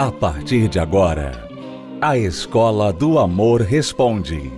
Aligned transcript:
A 0.00 0.10
partir 0.10 0.66
de 0.66 0.78
agora, 0.78 1.46
a 2.00 2.16
Escola 2.16 2.90
do 2.90 3.18
Amor 3.18 3.60
Responde. 3.60 4.50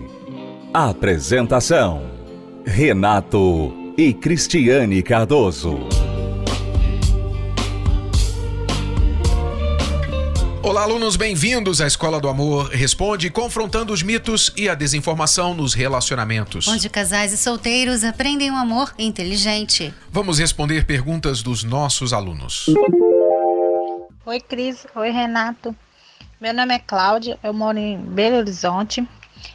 Apresentação: 0.72 2.12
Renato 2.64 3.74
e 3.98 4.14
Cristiane 4.14 5.02
Cardoso. 5.02 5.80
Olá, 10.62 10.82
alunos, 10.82 11.16
bem-vindos 11.16 11.80
à 11.80 11.88
Escola 11.88 12.20
do 12.20 12.28
Amor 12.28 12.68
Responde, 12.68 13.28
confrontando 13.28 13.92
os 13.92 14.00
mitos 14.00 14.52
e 14.56 14.68
a 14.68 14.76
desinformação 14.76 15.54
nos 15.54 15.74
relacionamentos. 15.74 16.68
Onde 16.68 16.88
casais 16.88 17.32
e 17.32 17.36
solteiros 17.36 18.04
aprendem 18.04 18.48
o 18.48 18.54
um 18.54 18.56
amor 18.56 18.94
inteligente. 18.96 19.92
Vamos 20.08 20.38
responder 20.38 20.86
perguntas 20.86 21.42
dos 21.42 21.64
nossos 21.64 22.12
alunos. 22.12 22.66
Oi, 24.24 24.40
Cris. 24.40 24.86
Oi, 24.94 25.10
Renato. 25.10 25.74
Meu 26.40 26.54
nome 26.54 26.72
é 26.72 26.78
Cláudia, 26.78 27.36
eu 27.42 27.52
moro 27.52 27.76
em 27.76 27.98
Belo 27.98 28.36
Horizonte. 28.36 29.04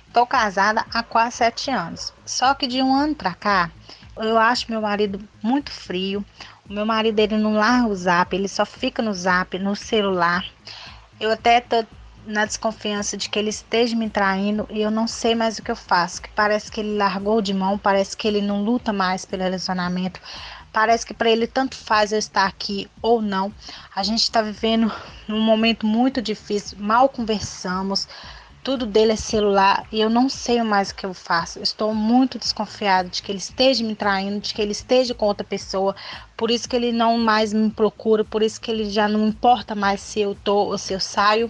Estou 0.06 0.28
casada 0.28 0.86
há 0.94 1.02
quase 1.02 1.38
sete 1.38 1.72
anos. 1.72 2.14
Só 2.26 2.54
que 2.54 2.68
de 2.68 2.82
um 2.82 2.94
ano 2.94 3.16
para 3.16 3.34
cá, 3.34 3.72
eu 4.18 4.38
acho 4.38 4.70
meu 4.70 4.82
marido 4.82 5.26
muito 5.42 5.72
frio. 5.72 6.26
O 6.70 6.74
meu 6.74 6.86
marido 6.86 7.18
ele 7.18 7.38
não 7.38 7.54
larga 7.54 7.88
o 7.88 7.96
zap, 7.96 8.36
ele 8.36 8.50
só 8.50 8.66
fica 8.66 9.02
no 9.02 9.14
zap, 9.14 9.58
no 9.58 9.74
celular. 9.74 10.46
Eu 11.18 11.32
até 11.32 11.62
tô 11.62 11.86
na 12.26 12.44
desconfiança 12.44 13.16
de 13.16 13.30
que 13.30 13.40
ele 13.40 13.50
esteja 13.50 13.96
me 13.96 14.10
traindo 14.10 14.68
e 14.70 14.82
eu 14.82 14.92
não 14.92 15.08
sei 15.08 15.34
mais 15.34 15.58
o 15.58 15.64
que 15.64 15.72
eu 15.72 15.78
faço. 15.78 16.22
Que 16.22 16.30
parece 16.32 16.70
que 16.70 16.82
ele 16.82 16.98
largou 16.98 17.42
de 17.42 17.54
mão, 17.54 17.78
parece 17.78 18.18
que 18.18 18.28
ele 18.28 18.42
não 18.42 18.62
luta 18.62 18.92
mais 18.92 19.24
pelo 19.24 19.44
relacionamento. 19.44 20.20
Parece 20.78 21.08
que 21.08 21.14
para 21.16 21.32
ele 21.32 21.48
tanto 21.48 21.76
faz 21.76 22.12
eu 22.12 22.20
estar 22.20 22.46
aqui 22.46 22.88
ou 23.02 23.20
não. 23.20 23.52
A 23.96 24.04
gente 24.04 24.22
está 24.22 24.44
vivendo 24.44 24.94
num 25.28 25.42
momento 25.42 25.88
muito 25.88 26.22
difícil, 26.22 26.78
mal 26.80 27.10
conversamos, 27.10 28.08
tudo 28.68 28.86
dele 28.86 29.14
é 29.14 29.16
celular 29.16 29.88
e 29.94 30.02
eu 30.02 30.10
não 30.10 30.28
sei 30.28 30.62
mais 30.62 30.90
o 30.90 30.96
que 30.96 31.06
eu 31.06 31.14
faço. 31.14 31.64
Estou 31.64 31.96
muito 31.96 32.38
desconfiado 32.38 33.08
de 33.08 33.22
que 33.22 33.32
ele 33.32 33.40
esteja 33.40 33.82
me 33.82 33.96
traindo, 33.96 34.42
de 34.42 34.54
que 34.54 34.62
ele 34.62 34.74
esteja 34.74 35.14
com 35.14 35.26
outra 35.26 35.48
pessoa. 35.48 35.96
Por 36.36 36.52
isso 36.52 36.68
que 36.68 36.76
ele 36.76 36.92
não 36.92 37.18
mais 37.18 37.54
me 37.54 37.70
procura, 37.72 38.26
por 38.26 38.44
isso 38.44 38.60
que 38.60 38.70
ele 38.70 38.90
já 38.90 39.08
não 39.08 39.26
importa 39.26 39.74
mais 39.74 40.02
se 40.02 40.20
eu 40.20 40.36
tô 40.36 40.66
ou 40.66 40.78
se 40.78 40.92
eu 40.92 41.00
saio. 41.00 41.50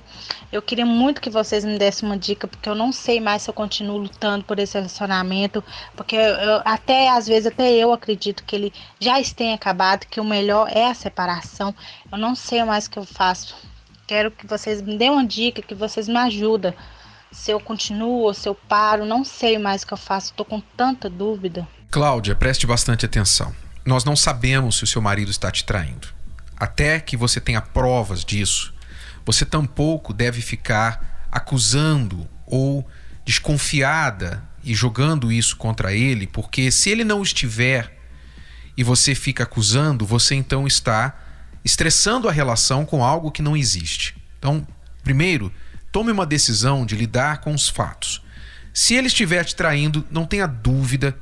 Eu 0.52 0.62
queria 0.62 0.86
muito 0.86 1.20
que 1.20 1.32
vocês 1.32 1.66
me 1.66 1.80
dessem 1.80 2.08
uma 2.08 2.16
dica, 2.16 2.48
porque 2.48 2.70
eu 2.70 2.76
não 2.76 2.92
sei 2.92 3.20
mais 3.20 3.42
se 3.42 3.50
eu 3.50 3.54
continuo 3.56 3.98
lutando 3.98 4.46
por 4.46 4.60
esse 4.60 4.76
relacionamento, 4.76 5.64
porque 5.96 6.16
eu, 6.16 6.62
até 6.64 7.10
às 7.10 7.26
vezes 7.26 7.48
até 7.48 7.72
eu 7.72 7.92
acredito 7.92 8.44
que 8.44 8.56
ele 8.56 8.72
já 9.00 9.16
tenha 9.36 9.56
acabado, 9.56 10.06
que 10.06 10.22
o 10.22 10.24
melhor 10.24 10.70
é 10.72 10.86
a 10.86 10.94
separação. 10.94 11.74
Eu 12.12 12.18
não 12.20 12.36
sei 12.36 12.64
mais 12.64 12.86
o 12.86 12.92
que 12.92 13.00
eu 13.00 13.06
faço. 13.06 13.56
Quero 14.06 14.30
que 14.30 14.46
vocês 14.46 14.84
me 14.84 14.96
dêem 14.96 15.10
uma 15.10 15.26
dica, 15.26 15.64
que 15.64 15.74
vocês 15.74 16.08
me 16.08 16.18
ajudem 16.18 16.76
se 17.32 17.52
eu 17.52 17.60
continuo 17.60 18.24
ou 18.24 18.34
se 18.34 18.48
eu 18.48 18.56
paro, 18.56 19.06
não 19.06 19.24
sei 19.24 19.58
mais 19.58 19.84
o 19.84 19.88
que 19.88 19.94
eu 19.94 19.98
faço, 19.98 20.32
estou 20.32 20.46
com 20.46 20.60
tanta 20.60 21.10
dúvida. 21.10 21.68
Cláudia, 21.90 22.36
preste 22.36 22.68
bastante 22.68 23.06
atenção. 23.06 23.54
Nós 23.86 24.04
não 24.04 24.16
sabemos 24.16 24.78
se 24.78 24.84
o 24.84 24.88
seu 24.88 25.02
marido 25.02 25.32
está 25.32 25.52
te 25.52 25.64
traindo. 25.64 26.08
Até 26.58 27.00
que 27.00 27.16
você 27.16 27.40
tenha 27.40 27.62
provas 27.62 28.26
disso, 28.26 28.74
você 29.26 29.46
tampouco 29.46 30.14
deve 30.14 30.42
ficar 30.42 31.28
acusando 31.32 32.28
ou 32.46 32.88
desconfiada 33.24 34.44
e 34.64 34.74
jogando 34.74 35.32
isso 35.32 35.56
contra 35.56 35.94
ele, 35.94 36.28
porque 36.28 36.72
se 36.72 36.90
ele 36.90 37.04
não 37.04 37.22
estiver 37.22 37.96
e 38.76 38.84
você 38.84 39.14
fica 39.14 39.44
acusando, 39.44 40.06
você 40.06 40.36
então 40.36 40.66
está 40.68 41.18
estressando 41.64 42.30
a 42.30 42.32
relação 42.32 42.86
com 42.86 43.04
algo 43.04 43.32
que 43.32 43.42
não 43.42 43.56
existe. 43.56 44.16
Então, 44.40 44.66
primeiro, 45.04 45.52
Tome 45.92 46.12
uma 46.12 46.26
decisão 46.26 46.86
de 46.86 46.96
lidar 46.96 47.42
com 47.42 47.54
os 47.54 47.70
fatos. 47.70 48.22
Se 48.74 48.94
ele 48.94 49.08
estiver 49.08 49.44
te 49.44 49.56
traindo, 49.56 50.06
não 50.12 50.26
tenha 50.26 50.46
dúvida 50.46 51.18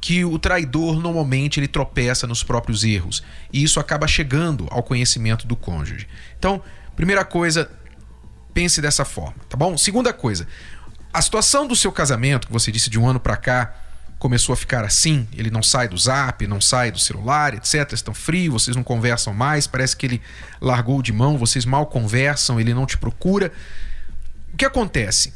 que 0.00 0.24
o 0.24 0.38
traidor 0.38 1.00
normalmente 1.00 1.58
ele 1.58 1.68
tropeça 1.68 2.26
nos 2.26 2.42
próprios 2.42 2.84
erros 2.84 3.22
e 3.52 3.62
isso 3.62 3.80
acaba 3.80 4.06
chegando 4.06 4.66
ao 4.70 4.82
conhecimento 4.82 5.46
do 5.46 5.56
cônjuge. 5.56 6.06
Então, 6.38 6.62
primeira 6.94 7.24
coisa, 7.24 7.70
pense 8.52 8.80
dessa 8.80 9.04
forma, 9.04 9.36
tá 9.48 9.56
bom? 9.56 9.76
Segunda 9.76 10.12
coisa, 10.12 10.46
a 11.12 11.22
situação 11.22 11.66
do 11.66 11.74
seu 11.74 11.90
casamento, 11.90 12.46
que 12.46 12.52
você 12.52 12.70
disse 12.70 12.90
de 12.90 12.98
um 12.98 13.08
ano 13.08 13.18
para 13.18 13.36
cá, 13.36 13.74
começou 14.18 14.52
a 14.52 14.56
ficar 14.56 14.84
assim, 14.84 15.28
ele 15.32 15.50
não 15.50 15.62
sai 15.62 15.88
do 15.88 15.96
zap, 15.96 16.46
não 16.46 16.60
sai 16.60 16.90
do 16.90 16.98
celular, 16.98 17.54
etc. 17.54 17.92
Estão 17.92 18.14
frios, 18.14 18.62
vocês 18.64 18.76
não 18.76 18.82
conversam 18.82 19.34
mais, 19.34 19.66
parece 19.66 19.96
que 19.96 20.06
ele 20.06 20.22
largou 20.60 21.02
de 21.02 21.12
mão, 21.12 21.36
vocês 21.38 21.64
mal 21.64 21.86
conversam, 21.86 22.60
ele 22.60 22.72
não 22.72 22.86
te 22.86 22.96
procura. 22.96 23.52
O 24.56 24.58
que 24.58 24.64
acontece? 24.64 25.34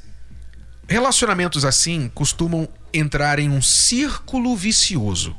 Relacionamentos 0.88 1.66
assim 1.66 2.10
costumam 2.14 2.66
entrar 2.90 3.38
em 3.38 3.50
um 3.50 3.60
círculo 3.60 4.56
vicioso. 4.56 5.36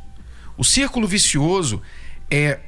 O 0.56 0.64
círculo 0.64 1.08
vicioso 1.08 1.82
é, 2.30 2.60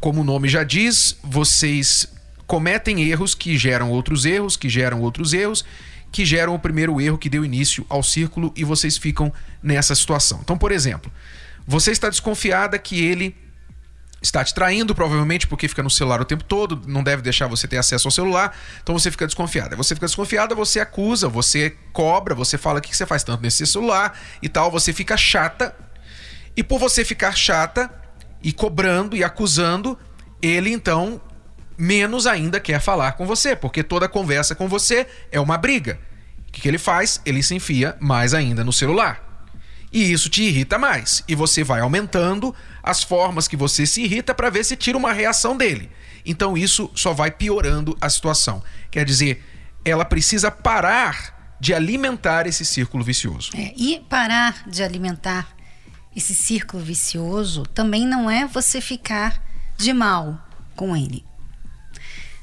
como 0.00 0.22
o 0.22 0.24
nome 0.24 0.48
já 0.48 0.64
diz, 0.64 1.18
vocês 1.22 2.10
cometem 2.46 3.02
erros 3.02 3.34
que 3.34 3.58
geram 3.58 3.90
outros 3.90 4.24
erros, 4.24 4.56
que 4.56 4.70
geram 4.70 5.02
outros 5.02 5.34
erros, 5.34 5.66
que 6.10 6.24
geram 6.24 6.54
o 6.54 6.58
primeiro 6.58 6.98
erro 6.98 7.18
que 7.18 7.28
deu 7.28 7.44
início 7.44 7.84
ao 7.86 8.02
círculo 8.02 8.50
e 8.56 8.64
vocês 8.64 8.96
ficam 8.96 9.30
nessa 9.62 9.94
situação. 9.94 10.40
Então, 10.42 10.56
por 10.56 10.72
exemplo, 10.72 11.12
você 11.66 11.90
está 11.90 12.08
desconfiada 12.08 12.78
que 12.78 13.04
ele 13.04 13.36
está 14.20 14.44
te 14.44 14.52
traindo, 14.52 14.94
provavelmente 14.94 15.46
porque 15.46 15.68
fica 15.68 15.82
no 15.82 15.90
celular 15.90 16.20
o 16.20 16.24
tempo 16.24 16.42
todo, 16.44 16.82
não 16.86 17.02
deve 17.02 17.22
deixar 17.22 17.46
você 17.46 17.68
ter 17.68 17.78
acesso 17.78 18.08
ao 18.08 18.12
celular, 18.12 18.56
então 18.82 18.98
você 18.98 19.10
fica 19.10 19.26
desconfiada. 19.26 19.76
Você 19.76 19.94
fica 19.94 20.06
desconfiada, 20.06 20.54
você 20.54 20.80
acusa, 20.80 21.28
você 21.28 21.76
cobra, 21.92 22.34
você 22.34 22.58
fala 22.58 22.78
o 22.78 22.82
que 22.82 22.96
você 22.96 23.06
faz 23.06 23.22
tanto 23.22 23.42
nesse 23.42 23.66
celular 23.66 24.18
e 24.42 24.48
tal, 24.48 24.70
você 24.70 24.92
fica 24.92 25.16
chata. 25.16 25.74
E 26.56 26.62
por 26.62 26.78
você 26.78 27.04
ficar 27.04 27.36
chata 27.36 27.90
e 28.42 28.52
cobrando 28.52 29.16
e 29.16 29.22
acusando, 29.22 29.96
ele 30.42 30.70
então 30.70 31.20
menos 31.76 32.26
ainda 32.26 32.58
quer 32.58 32.80
falar 32.80 33.12
com 33.12 33.24
você, 33.24 33.54
porque 33.54 33.84
toda 33.84 34.08
conversa 34.08 34.54
com 34.54 34.66
você 34.66 35.06
é 35.30 35.38
uma 35.38 35.56
briga. 35.56 36.00
O 36.48 36.52
que, 36.52 36.62
que 36.62 36.68
ele 36.68 36.78
faz? 36.78 37.20
Ele 37.24 37.42
se 37.42 37.54
enfia 37.54 37.96
mais 38.00 38.34
ainda 38.34 38.64
no 38.64 38.72
celular. 38.72 39.27
E 39.92 40.12
isso 40.12 40.28
te 40.28 40.42
irrita 40.42 40.78
mais. 40.78 41.24
E 41.26 41.34
você 41.34 41.64
vai 41.64 41.80
aumentando 41.80 42.54
as 42.82 43.02
formas 43.02 43.48
que 43.48 43.56
você 43.56 43.86
se 43.86 44.02
irrita 44.02 44.34
para 44.34 44.50
ver 44.50 44.64
se 44.64 44.76
tira 44.76 44.98
uma 44.98 45.12
reação 45.12 45.56
dele. 45.56 45.90
Então 46.24 46.56
isso 46.56 46.90
só 46.94 47.12
vai 47.12 47.30
piorando 47.30 47.96
a 48.00 48.08
situação. 48.10 48.62
Quer 48.90 49.04
dizer, 49.04 49.44
ela 49.84 50.04
precisa 50.04 50.50
parar 50.50 51.56
de 51.60 51.74
alimentar 51.74 52.46
esse 52.46 52.64
círculo 52.64 53.02
vicioso. 53.02 53.50
É, 53.54 53.72
e 53.76 54.00
parar 54.08 54.68
de 54.68 54.82
alimentar 54.82 55.48
esse 56.14 56.34
círculo 56.34 56.82
vicioso 56.82 57.64
também 57.66 58.06
não 58.06 58.30
é 58.30 58.46
você 58.46 58.80
ficar 58.80 59.42
de 59.76 59.92
mal 59.92 60.38
com 60.74 60.96
ele. 60.96 61.24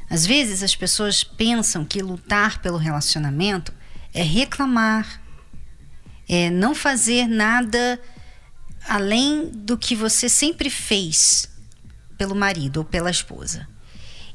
Às 0.10 0.26
vezes 0.26 0.62
as 0.62 0.76
pessoas 0.76 1.24
pensam 1.24 1.84
que 1.84 2.02
lutar 2.02 2.60
pelo 2.60 2.78
relacionamento 2.78 3.74
é 4.14 4.22
reclamar, 4.22 5.22
é 6.28 6.50
não 6.50 6.74
fazer 6.74 7.28
nada 7.28 8.00
além 8.88 9.50
do 9.50 9.78
que 9.78 9.96
você 9.96 10.30
sempre 10.30 10.70
fez 10.70 11.50
pelo 12.18 12.36
marido 12.36 12.78
ou 12.78 12.86
pela 12.86 13.10
esposa. 13.10 13.68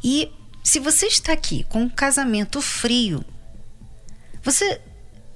E 0.02 0.30
se 0.62 0.78
você 0.78 1.06
está 1.06 1.32
aqui 1.32 1.64
com 1.68 1.82
um 1.82 1.88
casamento 1.88 2.60
frio, 2.60 3.24
você 4.42 4.80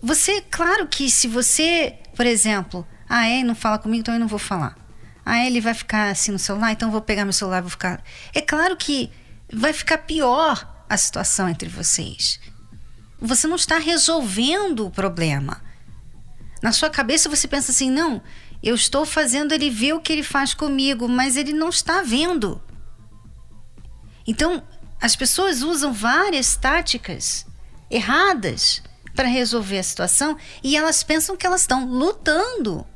você, 0.06 0.42
claro 0.42 0.86
que 0.86 1.10
se 1.10 1.26
você, 1.26 1.94
por 2.14 2.26
exemplo, 2.26 2.86
ah, 3.08 3.26
é, 3.26 3.42
não 3.42 3.54
fala 3.54 3.78
comigo, 3.78 4.02
então 4.02 4.12
eu 4.12 4.20
não 4.20 4.28
vou 4.28 4.38
falar. 4.38 4.76
Ah, 5.24 5.46
ele 5.46 5.62
vai 5.62 5.72
ficar 5.72 6.10
assim 6.10 6.30
no 6.30 6.38
celular, 6.38 6.72
então 6.72 6.88
eu 6.88 6.92
vou 6.92 7.00
pegar 7.00 7.24
meu 7.24 7.32
celular 7.32 7.60
e 7.60 7.62
vou 7.62 7.70
ficar. 7.70 8.04
É 8.34 8.42
claro 8.42 8.76
que 8.76 9.10
vai 9.50 9.72
ficar 9.72 9.96
pior 9.96 10.84
a 10.90 10.96
situação 10.98 11.48
entre 11.48 11.70
vocês. 11.70 12.38
Você 13.18 13.46
não 13.46 13.56
está 13.56 13.78
resolvendo 13.78 14.84
o 14.86 14.90
problema. 14.90 15.63
Na 16.64 16.72
sua 16.72 16.88
cabeça 16.88 17.28
você 17.28 17.46
pensa 17.46 17.72
assim: 17.72 17.90
não, 17.90 18.22
eu 18.62 18.74
estou 18.74 19.04
fazendo 19.04 19.52
ele 19.52 19.68
ver 19.68 19.92
o 19.92 20.00
que 20.00 20.10
ele 20.10 20.22
faz 20.22 20.54
comigo, 20.54 21.06
mas 21.06 21.36
ele 21.36 21.52
não 21.52 21.68
está 21.68 22.00
vendo. 22.00 22.58
Então, 24.26 24.62
as 24.98 25.14
pessoas 25.14 25.60
usam 25.60 25.92
várias 25.92 26.56
táticas 26.56 27.44
erradas 27.90 28.82
para 29.14 29.28
resolver 29.28 29.78
a 29.78 29.82
situação 29.82 30.38
e 30.62 30.74
elas 30.74 31.02
pensam 31.02 31.36
que 31.36 31.46
elas 31.46 31.60
estão 31.60 31.86
lutando 31.86 32.86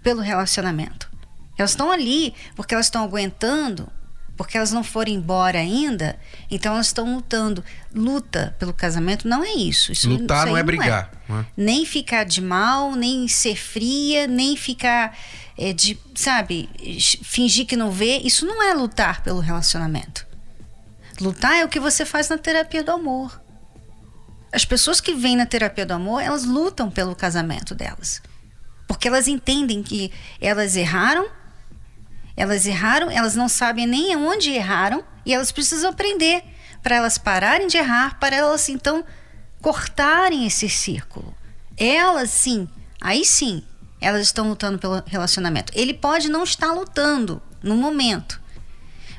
pelo 0.00 0.20
relacionamento. 0.20 1.10
Elas 1.58 1.72
estão 1.72 1.90
ali 1.90 2.32
porque 2.54 2.74
elas 2.74 2.86
estão 2.86 3.02
aguentando 3.02 3.90
porque 4.36 4.56
elas 4.56 4.72
não 4.72 4.82
foram 4.82 5.12
embora 5.12 5.58
ainda, 5.58 6.18
então 6.50 6.74
elas 6.74 6.86
estão 6.86 7.14
lutando. 7.14 7.64
Luta 7.94 8.54
pelo 8.58 8.72
casamento 8.72 9.28
não 9.28 9.44
é 9.44 9.52
isso. 9.52 9.92
isso 9.92 10.08
Lutar 10.08 10.38
isso 10.38 10.46
não 10.48 10.56
é 10.56 10.62
brigar. 10.62 11.10
Não 11.28 11.40
é. 11.40 11.46
Nem 11.56 11.86
ficar 11.86 12.24
de 12.24 12.40
mal, 12.40 12.94
nem 12.94 13.28
ser 13.28 13.56
fria, 13.56 14.26
nem 14.26 14.56
ficar 14.56 15.16
é, 15.56 15.72
de, 15.72 15.98
sabe, 16.14 16.68
fingir 17.22 17.66
que 17.66 17.76
não 17.76 17.90
vê. 17.90 18.18
Isso 18.18 18.44
não 18.44 18.62
é 18.62 18.74
lutar 18.74 19.22
pelo 19.22 19.40
relacionamento. 19.40 20.26
Lutar 21.20 21.54
é 21.54 21.64
o 21.64 21.68
que 21.68 21.78
você 21.78 22.04
faz 22.04 22.28
na 22.28 22.36
terapia 22.36 22.82
do 22.82 22.90
amor. 22.90 23.40
As 24.52 24.64
pessoas 24.64 25.00
que 25.00 25.14
vêm 25.14 25.36
na 25.36 25.46
terapia 25.46 25.86
do 25.86 25.94
amor, 25.94 26.20
elas 26.20 26.44
lutam 26.44 26.90
pelo 26.90 27.14
casamento 27.14 27.74
delas. 27.74 28.20
Porque 28.86 29.08
elas 29.08 29.28
entendem 29.28 29.82
que 29.82 30.12
elas 30.40 30.76
erraram, 30.76 31.28
elas 32.36 32.66
erraram, 32.66 33.10
elas 33.10 33.34
não 33.34 33.48
sabem 33.48 33.86
nem 33.86 34.16
onde 34.16 34.50
erraram 34.50 35.04
e 35.24 35.32
elas 35.32 35.52
precisam 35.52 35.90
aprender 35.90 36.42
para 36.82 36.96
elas 36.96 37.16
pararem 37.16 37.66
de 37.66 37.76
errar, 37.76 38.18
para 38.18 38.36
elas 38.36 38.68
então 38.68 39.04
cortarem 39.60 40.46
esse 40.46 40.68
círculo. 40.68 41.34
Elas 41.76 42.30
sim, 42.30 42.68
aí 43.00 43.24
sim, 43.24 43.62
elas 44.00 44.22
estão 44.22 44.48
lutando 44.48 44.78
pelo 44.78 45.02
relacionamento. 45.06 45.72
Ele 45.74 45.94
pode 45.94 46.28
não 46.28 46.44
estar 46.44 46.72
lutando 46.72 47.40
no 47.62 47.76
momento, 47.76 48.40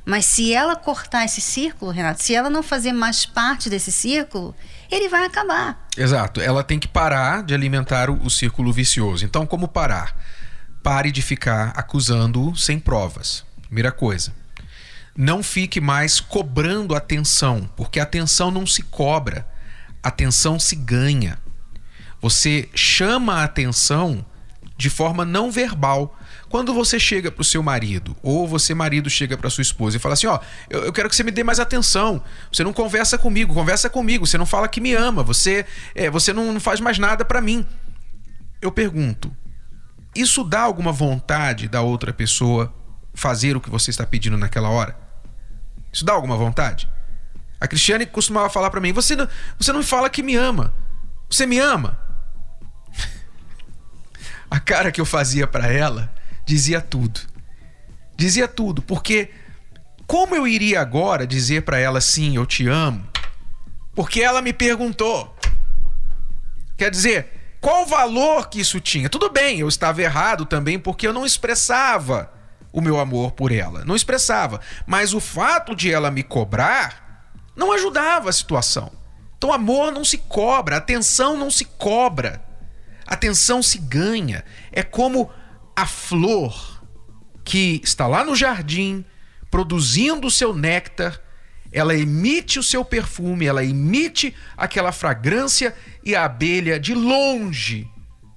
mas 0.05 0.25
se 0.25 0.53
ela 0.53 0.75
cortar 0.75 1.25
esse 1.25 1.41
círculo, 1.41 1.91
Renato, 1.91 2.21
se 2.21 2.35
ela 2.35 2.49
não 2.49 2.61
fazer 2.61 2.93
mais 2.93 3.25
parte 3.25 3.69
desse 3.69 3.91
círculo, 3.91 4.55
ele 4.91 5.09
vai 5.09 5.25
acabar. 5.25 5.87
Exato. 5.97 6.39
Ela 6.39 6.63
tem 6.63 6.77
que 6.77 6.87
parar 6.87 7.41
de 7.41 7.55
alimentar 7.55 8.09
o, 8.11 8.23
o 8.23 8.29
círculo 8.29 8.71
vicioso. 8.71 9.25
Então, 9.25 9.47
como 9.47 9.67
parar? 9.67 10.15
Pare 10.85 11.11
de 11.11 11.23
ficar 11.23 11.73
acusando 11.75 12.55
sem 12.55 12.77
provas. 12.77 13.43
Primeira 13.63 13.91
coisa. 13.91 14.31
Não 15.17 15.41
fique 15.41 15.81
mais 15.81 16.19
cobrando 16.19 16.93
atenção, 16.93 17.67
porque 17.75 17.99
atenção 17.99 18.51
não 18.51 18.67
se 18.67 18.83
cobra, 18.83 19.47
atenção 20.03 20.59
se 20.59 20.75
ganha. 20.75 21.39
Você 22.21 22.69
chama 22.75 23.37
a 23.37 23.45
atenção 23.45 24.23
de 24.77 24.91
forma 24.91 25.25
não 25.25 25.49
verbal. 25.49 26.15
Quando 26.49 26.71
você 26.71 26.99
chega 26.99 27.31
para 27.31 27.41
o 27.41 27.45
seu 27.45 27.63
marido, 27.63 28.15
ou 28.21 28.47
você, 28.47 28.75
marido, 28.75 29.09
chega 29.09 29.35
para 29.35 29.49
sua 29.49 29.63
esposa 29.63 29.97
e 29.97 29.99
fala 29.99 30.13
assim: 30.13 30.27
Ó, 30.27 30.39
eu, 30.69 30.85
eu, 30.85 30.93
quero 30.93 31.09
que 31.09 31.15
você 31.15 31.23
me 31.23 31.31
dê 31.31 31.43
mais 31.43 31.59
atenção. 31.59 32.21
Você 32.53 32.63
não 32.63 32.71
conversa 32.71 33.17
comigo, 33.17 33.55
conversa 33.55 33.89
comigo. 33.89 34.27
Você 34.27 34.37
não 34.37 34.45
fala 34.45 34.67
que 34.67 34.79
me 34.79 34.93
ama. 34.93 35.23
Você, 35.23 35.65
é, 35.95 36.11
você 36.11 36.31
não, 36.31 36.53
não 36.53 36.59
faz 36.59 36.79
mais 36.79 36.99
nada 36.99 37.25
para 37.25 37.41
mim. 37.41 37.65
Eu 38.61 38.71
pergunto: 38.71 39.35
isso 40.15 40.43
dá 40.43 40.61
alguma 40.61 40.91
vontade 40.91 41.67
da 41.67 41.81
outra 41.81 42.13
pessoa 42.13 42.73
fazer 43.13 43.55
o 43.55 43.61
que 43.61 43.69
você 43.69 43.89
está 43.89 44.05
pedindo 44.05 44.37
naquela 44.37 44.69
hora? 44.69 44.97
Isso 45.91 46.05
dá 46.05 46.13
alguma 46.13 46.37
vontade? 46.37 46.89
A 47.59 47.67
Cristiane 47.67 48.05
costumava 48.05 48.49
falar 48.49 48.69
para 48.69 48.81
mim: 48.81 48.93
você 48.93 49.15
não, 49.15 49.27
você 49.59 49.71
não 49.71 49.83
fala 49.83 50.09
que 50.09 50.23
me 50.23 50.35
ama. 50.35 50.73
Você 51.29 51.45
me 51.45 51.59
ama? 51.59 51.99
a 54.49 54.59
cara 54.59 54.91
que 54.91 55.01
eu 55.01 55.05
fazia 55.05 55.47
para 55.47 55.67
ela 55.71 56.11
dizia 56.45 56.79
tudo. 56.79 57.19
Dizia 58.15 58.47
tudo, 58.47 58.81
porque 58.81 59.31
como 60.07 60.35
eu 60.35 60.47
iria 60.47 60.79
agora 60.79 61.25
dizer 61.25 61.63
para 61.63 61.79
ela 61.79 61.99
sim, 61.99 62.35
eu 62.35 62.45
te 62.45 62.67
amo? 62.67 63.05
Porque 63.93 64.21
ela 64.21 64.41
me 64.41 64.53
perguntou. 64.53 65.35
Quer 66.77 66.91
dizer, 66.91 67.34
qual 67.65 67.81
o 67.81 67.87
valor 67.87 68.47
que 68.47 68.59
isso 68.59 68.79
tinha? 68.79 69.09
Tudo 69.09 69.27
bem, 69.27 69.59
eu 69.59 69.67
estava 69.67 69.99
errado 69.99 70.45
também 70.45 70.77
porque 70.77 71.07
eu 71.07 71.11
não 71.11 71.25
expressava 71.25 72.31
o 72.71 72.79
meu 72.79 72.99
amor 72.99 73.31
por 73.31 73.51
ela. 73.51 73.83
Não 73.83 73.95
expressava. 73.95 74.61
Mas 74.85 75.15
o 75.15 75.19
fato 75.19 75.75
de 75.75 75.91
ela 75.91 76.11
me 76.11 76.21
cobrar 76.21 77.33
não 77.55 77.71
ajudava 77.71 78.29
a 78.29 78.33
situação. 78.33 78.91
Então, 79.35 79.51
amor 79.51 79.91
não 79.91 80.05
se 80.05 80.19
cobra, 80.19 80.77
atenção 80.77 81.35
não 81.35 81.49
se 81.49 81.65
cobra. 81.65 82.39
Atenção 83.07 83.63
se 83.63 83.79
ganha. 83.79 84.45
É 84.71 84.83
como 84.83 85.31
a 85.75 85.87
flor 85.87 86.83
que 87.43 87.81
está 87.83 88.05
lá 88.05 88.23
no 88.23 88.35
jardim, 88.35 89.03
produzindo 89.49 90.27
o 90.27 90.31
seu 90.31 90.53
néctar, 90.53 91.19
ela 91.75 91.93
emite 91.93 92.57
o 92.57 92.63
seu 92.63 92.85
perfume, 92.85 93.45
ela 93.45 93.61
emite 93.61 94.33
aquela 94.55 94.93
fragrância 94.93 95.75
e 96.05 96.15
a 96.15 96.23
abelha 96.23 96.79
de 96.79 96.93
longe 96.93 97.85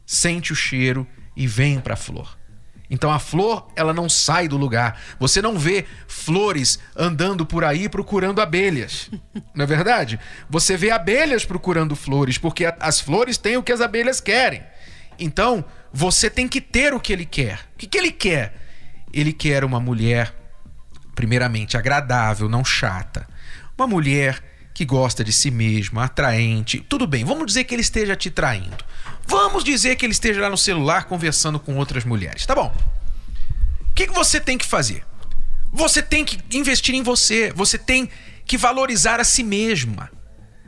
sente 0.05 0.52
o 0.52 0.56
cheiro 0.56 1.06
e 1.37 1.46
vem 1.46 1.79
para 1.79 1.94
a 1.94 1.96
flor. 1.96 2.37
Então 2.90 3.12
a 3.12 3.20
flor, 3.20 3.69
ela 3.76 3.93
não 3.93 4.08
sai 4.08 4.49
do 4.49 4.56
lugar. 4.56 5.00
Você 5.20 5.40
não 5.40 5.56
vê 5.56 5.85
flores 6.08 6.81
andando 6.96 7.46
por 7.46 7.62
aí 7.62 7.88
procurando 7.88 8.40
abelhas. 8.40 9.08
Não 9.55 9.62
é 9.64 9.67
verdade? 9.67 10.19
Você 10.49 10.76
vê 10.76 10.90
abelhas 10.90 11.44
procurando 11.44 11.94
flores, 11.94 12.38
porque 12.38 12.64
as 12.81 12.99
flores 13.00 13.37
têm 13.37 13.56
o 13.56 13.62
que 13.62 13.70
as 13.70 13.81
abelhas 13.81 14.20
querem. 14.20 14.62
Então, 15.19 15.64
você 15.93 16.31
tem 16.31 16.49
que 16.49 16.61
ter 16.61 16.94
o 16.94 16.99
que 16.99 17.12
ele 17.12 17.26
quer. 17.26 17.61
O 17.75 17.79
que, 17.79 17.87
que 17.87 17.99
ele 17.99 18.11
quer? 18.11 18.55
Ele 19.12 19.32
quer 19.32 19.64
uma 19.64 19.79
mulher, 19.79 20.35
primeiramente, 21.19 21.76
agradável, 21.76 22.49
não 22.49 22.65
chata. 22.65 23.26
Uma 23.76 23.88
mulher 23.88 24.41
que 24.73 24.85
gosta 24.85 25.25
de 25.25 25.32
si 25.32 25.50
mesma, 25.50 26.05
atraente. 26.05 26.79
Tudo 26.88 27.09
bem, 27.09 27.25
vamos 27.25 27.44
dizer 27.44 27.65
que 27.65 27.75
ele 27.75 27.82
esteja 27.82 28.15
te 28.15 28.31
traindo. 28.31 28.85
Vamos 29.26 29.65
dizer 29.65 29.97
que 29.97 30.06
ele 30.06 30.12
esteja 30.12 30.41
lá 30.41 30.49
no 30.49 30.56
celular 30.56 31.06
conversando 31.06 31.59
com 31.59 31.76
outras 31.76 32.05
mulheres. 32.05 32.47
Tá 32.47 32.55
bom. 32.55 32.73
O 33.91 33.94
que, 33.97 34.06
que 34.06 34.15
você 34.15 34.38
tem 34.38 34.56
que 34.56 34.65
fazer? 34.65 35.05
Você 35.73 36.00
tem 36.00 36.25
que 36.25 36.38
investir 36.56 36.94
em 36.94 37.03
você. 37.03 37.53
Você 37.56 37.76
tem 37.76 38.09
que 38.47 38.56
valorizar 38.56 39.19
a 39.19 39.25
si 39.25 39.43
mesma. 39.43 40.09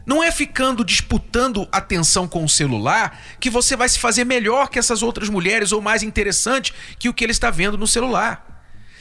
Não 0.05 0.20
é 0.20 0.32
ficando 0.32 0.85
disputando 0.85 1.69
atenção 1.70 2.26
com 2.26 2.43
o 2.44 2.49
celular 2.49 3.23
que 3.38 3.49
você 3.49 3.76
vai 3.76 3.88
se 3.88 4.00
fazer 4.00 4.25
melhor 4.25 4.69
que 4.69 4.81
essas 4.81 5.00
outras 5.00 5.29
mulheres 5.29 5.70
ou 5.70 5.81
mais 5.81 6.03
interessante 6.03 6.75
que 6.99 7.08
o 7.08 7.14
que 7.14 7.23
ele 7.23 7.31
está 7.31 7.53
vendo 7.53 7.79
no 7.79 7.87
celular. 7.87 8.50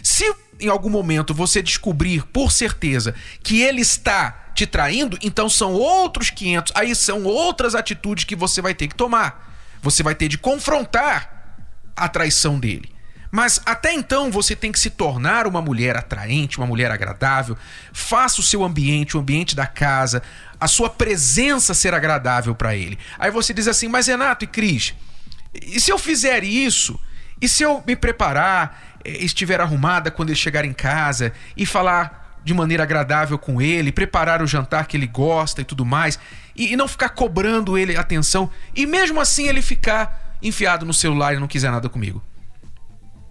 Se 0.04 0.32
em 0.60 0.68
algum 0.68 0.90
momento 0.90 1.34
você 1.34 1.62
descobrir 1.62 2.26
por 2.28 2.52
certeza 2.52 3.16
que 3.42 3.62
ele 3.62 3.82
está 3.82 4.52
te 4.54 4.66
traindo, 4.66 5.18
então 5.22 5.50
são 5.50 5.74
outros 5.74 6.30
500, 6.30 6.74
aí 6.76 6.94
são 6.94 7.24
outras 7.24 7.76
atitudes 7.76 8.26
que 8.26 8.36
você 8.36 8.62
vai 8.62 8.74
ter 8.74 8.88
que 8.88 8.96
tomar. 8.96 9.48
Você 9.82 10.04
vai 10.04 10.14
ter 10.14 10.28
de 10.28 10.38
confrontar 10.38 11.56
a 11.96 12.08
traição 12.10 12.60
dele. 12.60 12.92
Mas 13.32 13.62
até 13.66 13.94
então 13.94 14.32
você 14.32 14.56
tem 14.56 14.72
que 14.72 14.80
se 14.80 14.90
tornar 14.90 15.46
uma 15.46 15.62
mulher 15.62 15.96
atraente, 15.96 16.58
uma 16.58 16.66
mulher 16.66 16.92
agradável. 16.92 17.56
Faça 17.94 18.42
o 18.42 18.44
seu 18.44 18.64
ambiente, 18.64 19.16
o 19.16 19.20
ambiente 19.20 19.56
da 19.56 19.68
casa, 19.68 20.24
a 20.60 20.68
sua 20.68 20.90
presença 20.90 21.74
ser 21.74 21.94
agradável 21.94 22.56
para 22.56 22.76
ele. 22.76 22.98
Aí 23.20 23.30
você 23.30 23.54
diz 23.54 23.68
assim: 23.68 23.88
Mas 23.88 24.08
Renato 24.08 24.46
e 24.46 24.48
Cris, 24.48 24.96
e 25.54 25.80
se 25.80 25.92
eu 25.92 26.00
fizer 26.00 26.44
isso? 26.44 27.00
E 27.42 27.48
se 27.48 27.64
eu 27.64 27.84
me 27.88 27.96
preparar, 27.96 28.89
estiver 29.06 29.62
arrumada 29.62 30.12
quando 30.12 30.30
ele 30.30 30.38
chegar 30.38 30.66
em 30.66 30.74
casa 30.74 31.34
e 31.56 31.66
falar 31.66 32.40
de 32.44 32.54
maneira 32.54 32.84
agradável 32.84 33.38
com 33.38 33.62
ele, 33.62 33.92
preparar 33.92 34.42
o 34.42 34.48
jantar 34.48 34.88
que 34.88 34.96
ele 34.96 35.08
gosta 35.08 35.62
e 35.62 35.66
tudo 35.66 35.86
mais? 35.86 36.18
e, 36.60 36.74
e 36.74 36.76
não 36.76 36.90
ficar 36.90 37.10
cobrando 37.10 37.78
ele 37.78 37.96
atenção 37.96 38.52
e 38.76 38.86
mesmo 38.86 39.22
assim 39.22 39.48
ele 39.48 39.62
ficar 39.62 40.38
enfiado 40.42 40.86
no 40.86 40.94
celular 40.94 41.34
e 41.34 41.40
não 41.40 41.48
quiser 41.48 41.72
nada 41.72 41.88
comigo. 41.88 42.22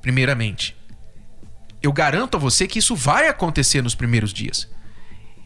Primeiramente, 0.00 0.74
eu 1.82 1.92
garanto 1.92 2.36
a 2.36 2.40
você 2.40 2.66
que 2.66 2.78
isso 2.78 2.96
vai 2.96 3.28
acontecer 3.28 3.82
nos 3.82 3.94
primeiros 3.94 4.32
dias. 4.32 4.66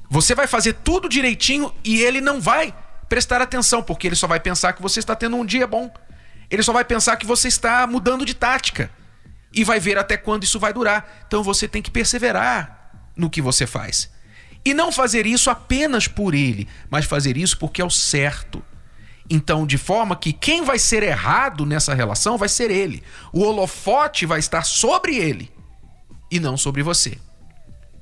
Você 0.08 0.34
vai 0.34 0.46
fazer 0.46 0.74
tudo 0.74 1.08
direitinho 1.08 1.74
e 1.82 2.00
ele 2.00 2.20
não 2.20 2.40
vai 2.40 2.72
prestar 3.08 3.42
atenção, 3.42 3.82
porque 3.82 4.06
ele 4.06 4.16
só 4.16 4.26
vai 4.26 4.38
pensar 4.38 4.72
que 4.74 4.82
você 4.82 5.00
está 5.00 5.16
tendo 5.16 5.36
um 5.36 5.44
dia 5.44 5.66
bom. 5.66 5.92
Ele 6.48 6.62
só 6.62 6.72
vai 6.72 6.84
pensar 6.84 7.16
que 7.16 7.26
você 7.26 7.48
está 7.48 7.86
mudando 7.86 8.24
de 8.24 8.34
tática 8.34 8.90
e 9.54 9.64
vai 9.64 9.78
ver 9.78 9.98
até 9.98 10.16
quando 10.16 10.44
isso 10.44 10.58
vai 10.58 10.72
durar. 10.72 11.24
Então 11.26 11.42
você 11.42 11.68
tem 11.68 11.82
que 11.82 11.90
perseverar 11.90 12.90
no 13.16 13.30
que 13.30 13.42
você 13.42 13.66
faz. 13.66 14.10
E 14.64 14.72
não 14.72 14.92
fazer 14.92 15.26
isso 15.26 15.50
apenas 15.50 16.06
por 16.06 16.34
ele, 16.34 16.68
mas 16.88 17.04
fazer 17.04 17.36
isso 17.36 17.58
porque 17.58 17.82
é 17.82 17.84
o 17.84 17.90
certo. 17.90 18.62
Então, 19.28 19.66
de 19.66 19.78
forma 19.78 20.14
que 20.14 20.32
quem 20.32 20.62
vai 20.64 20.78
ser 20.78 21.02
errado 21.02 21.64
nessa 21.64 21.94
relação 21.94 22.36
vai 22.36 22.48
ser 22.48 22.70
ele. 22.70 23.02
O 23.32 23.42
holofote 23.42 24.26
vai 24.26 24.38
estar 24.38 24.62
sobre 24.62 25.16
ele 25.16 25.50
e 26.30 26.38
não 26.38 26.56
sobre 26.56 26.82
você. 26.82 27.18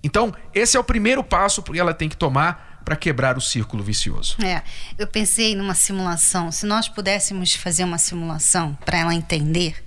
Então, 0.02 0.34
esse 0.54 0.76
é 0.76 0.80
o 0.80 0.84
primeiro 0.84 1.22
passo 1.22 1.62
que 1.62 1.78
ela 1.78 1.94
tem 1.94 2.08
que 2.08 2.16
tomar 2.16 2.80
para 2.84 2.96
quebrar 2.96 3.36
o 3.36 3.40
círculo 3.40 3.82
vicioso. 3.82 4.36
É, 4.42 4.62
eu 4.98 5.06
pensei 5.06 5.54
numa 5.54 5.74
simulação. 5.74 6.50
Se 6.50 6.66
nós 6.66 6.88
pudéssemos 6.88 7.54
fazer 7.54 7.84
uma 7.84 7.98
simulação 7.98 8.76
para 8.84 8.98
ela 8.98 9.14
entender, 9.14 9.82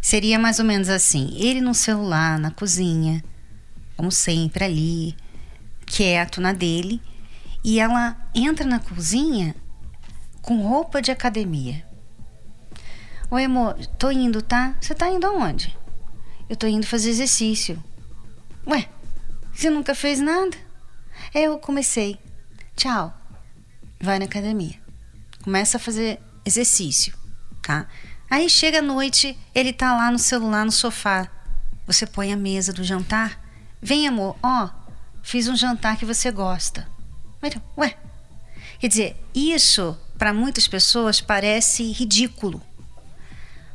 seria 0.00 0.38
mais 0.38 0.58
ou 0.58 0.64
menos 0.64 0.88
assim: 0.88 1.30
ele 1.36 1.60
no 1.60 1.74
celular, 1.74 2.38
na 2.38 2.50
cozinha, 2.50 3.22
como 3.96 4.10
sempre 4.10 4.64
ali, 4.64 5.16
quieto 5.86 6.40
na 6.40 6.52
dele 6.52 7.00
e 7.64 7.80
ela 7.80 8.16
entra 8.34 8.64
na 8.64 8.78
cozinha 8.78 9.54
com 10.40 10.62
roupa 10.66 11.02
de 11.02 11.10
academia. 11.10 11.86
Oi, 13.30 13.44
amor, 13.44 13.74
tô 13.98 14.10
indo, 14.10 14.40
tá? 14.40 14.74
Você 14.80 14.94
tá 14.94 15.10
indo 15.10 15.26
aonde? 15.26 15.76
Eu 16.48 16.56
tô 16.56 16.66
indo 16.66 16.86
fazer 16.86 17.10
exercício. 17.10 17.82
Ué, 18.66 18.88
você 19.52 19.68
nunca 19.68 19.94
fez 19.94 20.18
nada? 20.20 20.56
É, 21.34 21.42
eu 21.42 21.58
comecei. 21.58 22.18
Tchau. 22.74 23.12
Vai 24.00 24.18
na 24.18 24.24
academia. 24.24 24.80
Começa 25.42 25.76
a 25.76 25.80
fazer 25.80 26.20
exercício, 26.44 27.14
tá? 27.60 27.86
Aí 28.30 28.48
chega 28.48 28.80
a 28.80 28.82
noite, 28.82 29.38
ele 29.54 29.72
tá 29.72 29.96
lá 29.96 30.10
no 30.10 30.18
celular, 30.18 30.64
no 30.64 30.72
sofá. 30.72 31.28
Você 31.86 32.06
põe 32.06 32.32
a 32.32 32.36
mesa 32.36 32.72
do 32.72 32.84
jantar. 32.84 33.42
Vem, 33.80 34.06
amor, 34.06 34.36
ó, 34.42 34.68
fiz 35.22 35.48
um 35.48 35.56
jantar 35.56 35.96
que 35.96 36.04
você 36.04 36.30
gosta. 36.30 36.86
Ué, 37.76 37.96
quer 38.78 38.88
dizer, 38.88 39.16
isso 39.34 39.96
para 40.18 40.34
muitas 40.34 40.66
pessoas 40.66 41.20
parece 41.20 41.92
ridículo, 41.92 42.60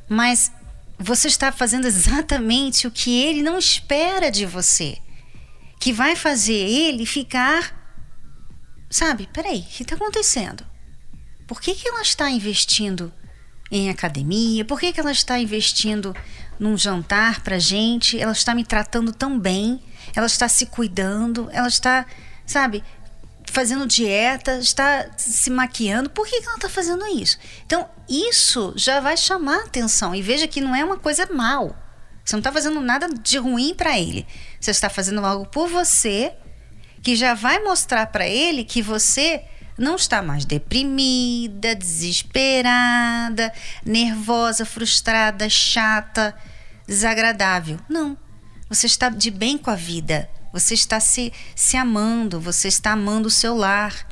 mas 0.09 0.51
você 0.99 1.29
está 1.29 1.51
fazendo 1.51 1.87
exatamente 1.87 2.85
o 2.85 2.91
que 2.91 3.23
ele 3.23 3.41
não 3.41 3.57
espera 3.57 4.29
de 4.29 4.45
você, 4.45 4.97
que 5.79 5.93
vai 5.93 6.15
fazer 6.15 6.53
ele 6.53 7.05
ficar, 7.05 7.97
sabe? 8.89 9.29
Peraí, 9.31 9.59
o 9.59 9.63
que 9.63 9.83
está 9.83 9.95
acontecendo? 9.95 10.65
Por 11.47 11.61
que, 11.61 11.73
que 11.73 11.87
ela 11.87 12.01
está 12.01 12.29
investindo 12.29 13.13
em 13.71 13.89
academia? 13.89 14.65
Por 14.65 14.79
que, 14.79 14.93
que 14.93 14.99
ela 14.99 15.11
está 15.11 15.39
investindo 15.39 16.15
num 16.59 16.77
jantar 16.77 17.41
para 17.41 17.59
gente? 17.59 18.19
Ela 18.19 18.31
está 18.31 18.53
me 18.53 18.63
tratando 18.63 19.11
tão 19.11 19.39
bem, 19.39 19.81
ela 20.15 20.27
está 20.27 20.47
se 20.47 20.65
cuidando, 20.65 21.49
ela 21.51 21.67
está, 21.67 22.05
sabe, 22.45 22.83
fazendo 23.45 23.85
dieta, 23.85 24.57
está 24.57 25.09
se 25.17 25.49
maquiando. 25.49 26.09
Por 26.09 26.27
que, 26.27 26.41
que 26.41 26.47
ela 26.47 26.55
está 26.55 26.69
fazendo 26.69 27.05
isso? 27.07 27.37
Então, 27.65 27.89
isso 28.09 28.73
já 28.75 28.99
vai 28.99 29.15
chamar 29.17 29.65
atenção. 29.65 30.15
E 30.15 30.21
veja 30.21 30.47
que 30.47 30.61
não 30.61 30.75
é 30.75 30.83
uma 30.83 30.97
coisa 30.97 31.27
mal. 31.31 31.77
Você 32.23 32.35
não 32.35 32.39
está 32.39 32.51
fazendo 32.51 32.79
nada 32.79 33.07
de 33.09 33.37
ruim 33.37 33.73
para 33.75 33.99
ele. 33.99 34.25
Você 34.59 34.71
está 34.71 34.89
fazendo 34.89 35.25
algo 35.25 35.45
por 35.45 35.67
você 35.67 36.33
que 37.01 37.15
já 37.15 37.33
vai 37.33 37.59
mostrar 37.59 38.07
para 38.07 38.27
ele 38.27 38.63
que 38.63 38.81
você 38.81 39.43
não 39.77 39.95
está 39.95 40.21
mais 40.21 40.45
deprimida, 40.45 41.75
desesperada, 41.75 43.51
nervosa, 43.85 44.65
frustrada, 44.65 45.49
chata, 45.49 46.35
desagradável. 46.87 47.79
Não. 47.89 48.17
Você 48.69 48.85
está 48.85 49.09
de 49.09 49.31
bem 49.31 49.57
com 49.57 49.69
a 49.69 49.75
vida. 49.75 50.29
Você 50.51 50.75
está 50.75 50.99
se, 50.99 51.33
se 51.55 51.75
amando, 51.75 52.39
você 52.39 52.67
está 52.67 52.91
amando 52.91 53.27
o 53.27 53.31
seu 53.31 53.55
lar. 53.55 54.07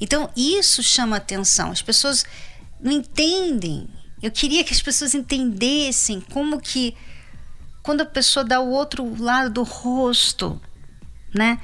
Então, 0.00 0.30
isso 0.36 0.82
chama 0.82 1.16
atenção. 1.16 1.70
As 1.70 1.80
pessoas 1.80 2.24
não 2.80 2.90
entendem. 2.90 3.88
Eu 4.20 4.30
queria 4.30 4.64
que 4.64 4.74
as 4.74 4.82
pessoas 4.82 5.14
entendessem 5.14 6.20
como 6.20 6.60
que 6.60 6.96
quando 7.82 8.00
a 8.00 8.06
pessoa 8.06 8.44
dá 8.44 8.60
o 8.60 8.70
outro 8.70 9.20
lado 9.20 9.50
do 9.50 9.62
rosto, 9.62 10.60
né? 11.34 11.60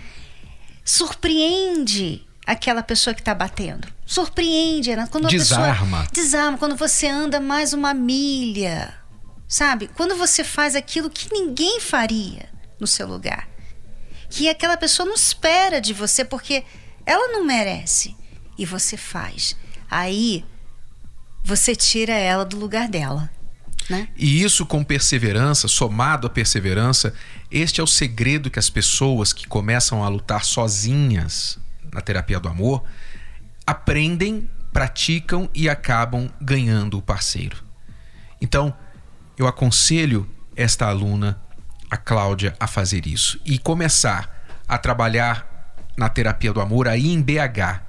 Surpreende 0.84 2.27
aquela 2.52 2.82
pessoa 2.82 3.14
que 3.14 3.20
está 3.20 3.34
batendo. 3.34 3.86
Surpreende, 4.06 4.96
né? 4.96 5.06
Quando 5.10 5.28
desarma. 5.28 6.06
Pessoa, 6.06 6.12
desarma. 6.12 6.58
Quando 6.58 6.76
você 6.76 7.06
anda 7.06 7.40
mais 7.40 7.72
uma 7.72 7.94
milha, 7.94 8.94
sabe? 9.46 9.88
Quando 9.94 10.16
você 10.16 10.42
faz 10.42 10.74
aquilo 10.74 11.10
que 11.10 11.32
ninguém 11.32 11.78
faria 11.80 12.48
no 12.80 12.86
seu 12.86 13.06
lugar 13.06 13.46
que 14.30 14.48
aquela 14.48 14.76
pessoa 14.76 15.06
não 15.06 15.14
espera 15.14 15.80
de 15.80 15.92
você 15.92 16.24
porque 16.24 16.64
ela 17.06 17.32
não 17.32 17.44
merece 17.44 18.14
e 18.58 18.64
você 18.66 18.96
faz. 18.96 19.56
Aí 19.90 20.44
você 21.44 21.74
tira 21.74 22.12
ela 22.12 22.44
do 22.44 22.58
lugar 22.58 22.88
dela. 22.88 23.30
Né? 23.88 24.08
E 24.16 24.42
isso 24.42 24.66
com 24.66 24.84
perseverança, 24.84 25.66
somado 25.66 26.26
à 26.26 26.30
perseverança, 26.30 27.14
este 27.50 27.80
é 27.80 27.84
o 27.84 27.86
segredo 27.86 28.50
que 28.50 28.58
as 28.58 28.68
pessoas 28.68 29.32
que 29.32 29.46
começam 29.46 30.04
a 30.04 30.08
lutar 30.08 30.44
sozinhas 30.44 31.58
na 31.92 32.00
terapia 32.00 32.38
do 32.40 32.48
amor 32.48 32.84
aprendem, 33.66 34.48
praticam 34.72 35.48
e 35.54 35.68
acabam 35.68 36.30
ganhando 36.40 36.96
o 36.96 37.02
parceiro. 37.02 37.62
Então, 38.40 38.74
eu 39.36 39.46
aconselho 39.46 40.28
esta 40.56 40.86
aluna 40.86 41.40
a 41.90 41.96
Cláudia 41.96 42.54
a 42.58 42.66
fazer 42.66 43.06
isso 43.06 43.40
e 43.44 43.58
começar 43.58 44.44
a 44.66 44.76
trabalhar 44.78 45.74
na 45.96 46.08
terapia 46.08 46.52
do 46.52 46.60
amor 46.60 46.88
aí 46.88 47.12
em 47.12 47.20
BH. 47.20 47.82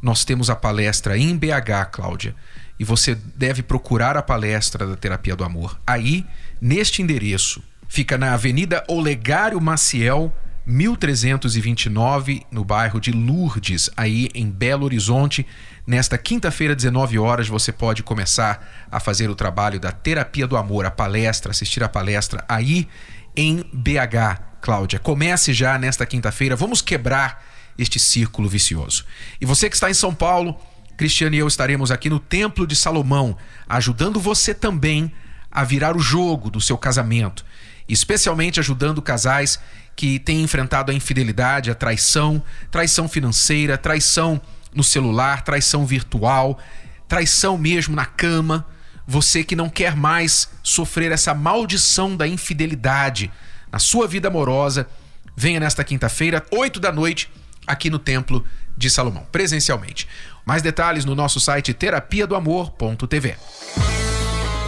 Nós 0.00 0.24
temos 0.24 0.48
a 0.48 0.56
palestra 0.56 1.18
em 1.18 1.36
BH, 1.36 1.90
Cláudia, 1.90 2.34
e 2.78 2.84
você 2.84 3.14
deve 3.14 3.62
procurar 3.62 4.16
a 4.16 4.22
palestra 4.22 4.86
da 4.86 4.96
terapia 4.96 5.36
do 5.36 5.44
amor. 5.44 5.78
Aí, 5.86 6.26
neste 6.60 7.02
endereço, 7.02 7.62
fica 7.88 8.16
na 8.16 8.32
Avenida 8.32 8.84
Olegário 8.88 9.60
Maciel, 9.60 10.34
1329, 10.66 12.46
no 12.50 12.64
bairro 12.64 13.00
de 13.00 13.10
Lourdes, 13.10 13.90
aí 13.96 14.28
em 14.34 14.50
Belo 14.50 14.84
Horizonte. 14.84 15.46
Nesta 15.86 16.16
quinta-feira, 16.18 16.76
19 16.76 17.18
horas, 17.18 17.48
você 17.48 17.72
pode 17.72 18.02
começar 18.02 18.86
a 18.90 19.00
fazer 19.00 19.30
o 19.30 19.34
trabalho 19.34 19.80
da 19.80 19.90
terapia 19.90 20.46
do 20.46 20.56
amor, 20.56 20.86
a 20.86 20.90
palestra, 20.90 21.50
assistir 21.50 21.82
a 21.82 21.88
palestra 21.88 22.44
aí 22.48 22.88
em 23.36 23.64
BH. 23.72 24.50
Cláudia, 24.60 24.98
comece 24.98 25.54
já 25.54 25.78
nesta 25.78 26.04
quinta-feira. 26.04 26.54
Vamos 26.54 26.82
quebrar 26.82 27.44
este 27.78 27.98
círculo 27.98 28.48
vicioso. 28.48 29.06
E 29.40 29.46
você 29.46 29.70
que 29.70 29.74
está 29.74 29.90
em 29.90 29.94
São 29.94 30.14
Paulo, 30.14 30.56
Cristiano 30.96 31.34
e 31.34 31.38
eu 31.38 31.48
estaremos 31.48 31.90
aqui 31.90 32.10
no 32.10 32.20
Templo 32.20 32.66
de 32.66 32.76
Salomão, 32.76 33.36
ajudando 33.66 34.20
você 34.20 34.52
também 34.52 35.10
a 35.50 35.64
virar 35.64 35.96
o 35.96 36.00
jogo 36.00 36.50
do 36.50 36.60
seu 36.60 36.76
casamento, 36.76 37.44
especialmente 37.88 38.60
ajudando 38.60 39.00
casais 39.02 39.58
que 40.00 40.18
têm 40.18 40.40
enfrentado 40.40 40.90
a 40.90 40.94
infidelidade, 40.94 41.70
a 41.70 41.74
traição, 41.74 42.42
traição 42.70 43.06
financeira, 43.06 43.76
traição 43.76 44.40
no 44.74 44.82
celular, 44.82 45.42
traição 45.42 45.84
virtual, 45.84 46.58
traição 47.06 47.58
mesmo 47.58 47.94
na 47.94 48.06
cama 48.06 48.66
você 49.06 49.44
que 49.44 49.54
não 49.54 49.68
quer 49.68 49.94
mais 49.94 50.48
sofrer 50.62 51.12
essa 51.12 51.34
maldição 51.34 52.16
da 52.16 52.26
infidelidade 52.26 53.30
na 53.70 53.78
sua 53.78 54.08
vida 54.08 54.28
amorosa, 54.28 54.88
venha 55.36 55.60
nesta 55.60 55.84
quinta-feira, 55.84 56.46
8 56.50 56.80
da 56.80 56.90
noite, 56.90 57.30
aqui 57.66 57.90
no 57.90 57.98
Templo 57.98 58.42
de 58.74 58.88
Salomão, 58.88 59.26
presencialmente. 59.30 60.08
Mais 60.46 60.62
detalhes 60.62 61.04
no 61.04 61.14
nosso 61.14 61.38
site 61.40 61.74
terapia 61.74 62.26
do 62.26 62.34
amor.tv. 62.34 63.36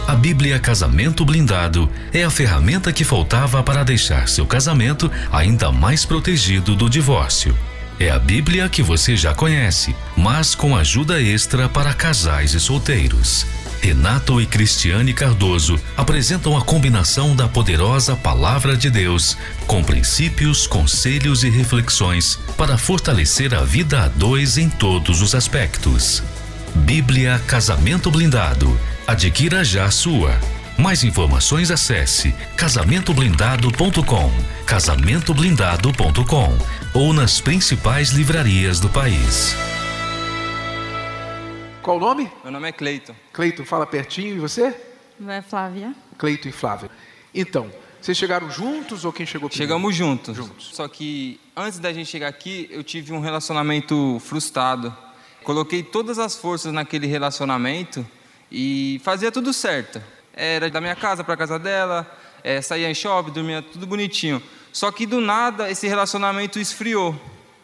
A 0.05 0.15
Bíblia 0.15 0.59
Casamento 0.59 1.23
Blindado 1.23 1.89
é 2.11 2.23
a 2.23 2.29
ferramenta 2.29 2.91
que 2.91 3.05
faltava 3.05 3.63
para 3.63 3.83
deixar 3.83 4.27
seu 4.27 4.45
casamento 4.45 5.09
ainda 5.31 5.71
mais 5.71 6.05
protegido 6.05 6.75
do 6.75 6.89
divórcio. 6.89 7.57
É 7.97 8.09
a 8.09 8.19
Bíblia 8.19 8.67
que 8.67 8.83
você 8.83 9.15
já 9.15 9.33
conhece, 9.33 9.95
mas 10.15 10.55
com 10.55 10.75
ajuda 10.75 11.21
extra 11.21 11.69
para 11.69 11.93
casais 11.93 12.53
e 12.53 12.59
solteiros. 12.59 13.45
Renato 13.81 14.41
e 14.41 14.45
Cristiane 14.45 15.13
Cardoso 15.13 15.79
apresentam 15.95 16.57
a 16.57 16.61
combinação 16.61 17.33
da 17.33 17.47
poderosa 17.47 18.15
Palavra 18.15 18.75
de 18.75 18.89
Deus 18.89 19.37
com 19.67 19.83
princípios, 19.83 20.67
conselhos 20.67 21.43
e 21.45 21.49
reflexões 21.49 22.37
para 22.57 22.77
fortalecer 22.77 23.53
a 23.53 23.61
vida 23.61 24.03
a 24.03 24.07
dois 24.09 24.57
em 24.57 24.69
todos 24.69 25.21
os 25.21 25.33
aspectos. 25.33 26.21
Bíblia 26.75 27.41
Casamento 27.47 28.11
Blindado. 28.11 28.77
Adquira 29.05 29.65
já 29.65 29.83
a 29.83 29.91
sua. 29.91 30.31
Mais 30.79 31.03
informações 31.03 31.69
acesse 31.69 32.33
casamentoblindado.com, 32.55 34.31
casamentoblindado.com 34.65 36.97
ou 36.97 37.11
nas 37.11 37.41
principais 37.41 38.11
livrarias 38.11 38.79
do 38.79 38.87
país. 38.87 39.57
Qual 41.81 41.97
o 41.97 41.99
nome? 41.99 42.31
Meu 42.43 42.53
nome 42.53 42.69
é 42.69 42.71
Cleiton. 42.71 43.13
Cleiton, 43.33 43.65
fala 43.65 43.85
pertinho. 43.85 44.37
E 44.37 44.39
você? 44.39 44.73
Meu 45.19 45.31
é 45.31 45.41
Flávia. 45.41 45.93
Cleiton 46.17 46.47
e 46.47 46.53
Flávia. 46.53 46.89
Então, 47.35 47.69
vocês 48.01 48.17
chegaram 48.17 48.49
juntos 48.49 49.03
ou 49.03 49.11
quem 49.11 49.25
chegou 49.25 49.49
primeiro? 49.49 49.69
Chegamos 49.69 49.93
juntos. 49.93 50.37
Juntos. 50.37 50.69
Só 50.73 50.87
que 50.87 51.41
antes 51.57 51.77
da 51.77 51.91
gente 51.91 52.09
chegar 52.09 52.29
aqui, 52.29 52.69
eu 52.71 52.81
tive 52.81 53.11
um 53.11 53.19
relacionamento 53.19 54.17
frustrado. 54.21 54.95
Coloquei 55.43 55.83
todas 55.83 56.19
as 56.19 56.37
forças 56.37 56.71
naquele 56.71 57.05
relacionamento 57.05 58.07
e 58.53 59.01
fazia 59.03 59.31
tudo 59.31 59.51
certo. 59.51 59.99
Era 60.31 60.69
da 60.69 60.79
minha 60.79 60.95
casa 60.95 61.23
para 61.23 61.33
a 61.33 61.37
casa 61.37 61.57
dela, 61.57 62.09
é, 62.43 62.61
saía 62.61 62.89
em 62.89 62.93
shopping, 62.93 63.31
dormia 63.31 63.63
tudo 63.63 63.87
bonitinho. 63.87 64.41
Só 64.71 64.91
que 64.91 65.07
do 65.07 65.19
nada 65.19 65.71
esse 65.71 65.87
relacionamento 65.87 66.59
esfriou. 66.59 67.19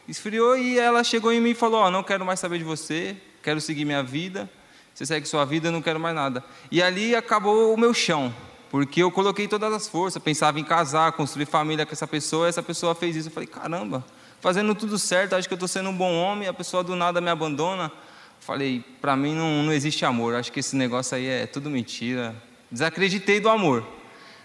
Esfriou 0.08 0.58
e 0.58 0.80
ela 0.80 1.04
chegou 1.04 1.32
em 1.32 1.40
mim 1.40 1.52
e 1.52 1.56
falou: 1.56 1.84
oh, 1.84 1.92
não 1.92 2.02
quero 2.02 2.26
mais 2.26 2.40
saber 2.40 2.58
de 2.58 2.64
você, 2.64 3.16
quero 3.44 3.62
seguir 3.62 3.86
minha 3.86 4.02
vida, 4.02 4.50
você 4.94 5.06
segue 5.06 5.28
sua 5.28 5.46
vida, 5.46 5.68
eu 5.68 5.72
não 5.72 5.82
quero 5.82 6.00
mais 6.00 6.16
nada. 6.16 6.44
E 6.72 6.82
ali 6.82 7.16
acabou 7.16 7.72
o 7.74 7.78
meu 7.78 7.94
chão, 7.94 8.34
porque 8.72 9.04
eu 9.04 9.12
coloquei 9.12 9.48
todas 9.48 9.72
as 9.72 9.88
forças, 9.88 10.22
pensava 10.22 10.60
em 10.60 10.64
casar, 10.64 11.12
construir 11.12 11.46
família 11.46 11.86
com 11.86 11.92
essa 11.92 12.08
pessoa, 12.08 12.48
e 12.48 12.50
essa 12.50 12.64
pessoa 12.64 12.96
fez 12.96 13.16
isso. 13.16 13.28
Eu 13.28 13.32
falei, 13.32 13.48
caramba, 13.48 14.04
fazendo 14.42 14.74
tudo 14.74 14.98
certo, 14.98 15.36
acho 15.36 15.48
que 15.48 15.54
eu 15.54 15.58
estou 15.58 15.68
sendo 15.68 15.90
um 15.90 15.96
bom 15.96 16.14
homem, 16.14 16.48
a 16.48 16.54
pessoa 16.54 16.84
do 16.84 16.96
nada 16.96 17.22
me 17.22 17.30
abandona. 17.30 17.92
Falei, 18.40 18.84
para 19.02 19.16
mim 19.16 19.36
não, 19.36 19.64
não 19.64 19.74
existe 19.74 20.06
amor, 20.06 20.36
acho 20.36 20.52
que 20.52 20.60
esse 20.60 20.76
negócio 20.76 21.16
aí 21.16 21.28
é 21.28 21.46
tudo 21.46 21.70
mentira. 21.70 22.36
Desacreditei 22.72 23.40
do 23.40 23.50
amor. 23.50 23.86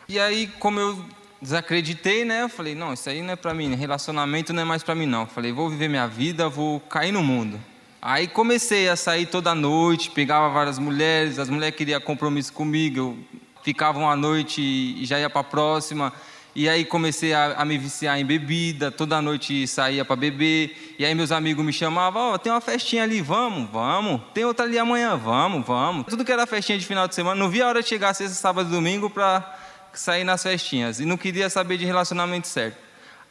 E 0.08 0.18
aí, 0.18 0.46
como 0.58 0.80
eu 0.80 1.04
desacreditei, 1.40 2.24
né? 2.24 2.42
Eu 2.42 2.48
falei, 2.48 2.74
não, 2.74 2.92
isso 2.92 3.08
aí 3.08 3.22
não 3.22 3.32
é 3.32 3.36
para 3.36 3.52
mim, 3.52 3.74
relacionamento 3.74 4.52
não 4.52 4.62
é 4.62 4.64
mais 4.64 4.82
para 4.82 4.94
mim 4.94 5.06
não. 5.06 5.22
Eu 5.22 5.26
falei, 5.26 5.52
vou 5.52 5.68
viver 5.68 5.88
minha 5.88 6.06
vida, 6.06 6.48
vou 6.48 6.80
cair 6.80 7.12
no 7.12 7.22
mundo. 7.22 7.60
Aí 8.00 8.26
comecei 8.26 8.88
a 8.88 8.96
sair 8.96 9.26
toda 9.26 9.54
noite, 9.54 10.10
pegava 10.10 10.48
várias 10.50 10.78
mulheres, 10.78 11.38
as 11.38 11.48
mulheres 11.48 11.76
queriam 11.76 12.00
compromisso 12.00 12.52
comigo, 12.52 12.98
eu 12.98 13.18
ficava 13.62 13.98
uma 13.98 14.14
noite 14.14 14.60
e 14.60 15.04
já 15.06 15.18
ia 15.18 15.30
para 15.30 15.40
a 15.40 15.44
próxima. 15.44 16.12
E 16.54 16.68
aí 16.68 16.84
comecei 16.84 17.34
a, 17.34 17.54
a 17.54 17.64
me 17.64 17.76
viciar 17.76 18.16
em 18.16 18.24
bebida, 18.24 18.90
toda 18.90 19.20
noite 19.20 19.66
saía 19.66 20.04
para 20.04 20.14
beber. 20.14 20.94
E 20.98 21.04
aí 21.04 21.12
meus 21.12 21.32
amigos 21.32 21.64
me 21.64 21.72
chamavam, 21.72 22.30
ó, 22.30 22.34
oh, 22.34 22.38
tem 22.38 22.52
uma 22.52 22.60
festinha 22.60 23.02
ali, 23.02 23.20
vamos, 23.20 23.68
vamos. 23.70 24.20
Tem 24.32 24.44
outra 24.44 24.64
ali 24.64 24.78
amanhã, 24.78 25.16
vamos, 25.16 25.66
vamos. 25.66 26.06
Tudo 26.06 26.24
que 26.24 26.30
era 26.30 26.46
festinha 26.46 26.78
de 26.78 26.86
final 26.86 27.08
de 27.08 27.14
semana, 27.14 27.34
não 27.34 27.50
via 27.50 27.64
a 27.64 27.68
hora 27.68 27.82
de 27.82 27.88
chegar 27.88 28.14
sexta, 28.14 28.36
sábado 28.36 28.68
e 28.68 28.72
domingo 28.72 29.10
para 29.10 29.58
sair 29.92 30.22
nas 30.22 30.44
festinhas. 30.44 31.00
E 31.00 31.04
não 31.04 31.16
queria 31.16 31.50
saber 31.50 31.76
de 31.76 31.84
relacionamento 31.84 32.46
certo. 32.46 32.78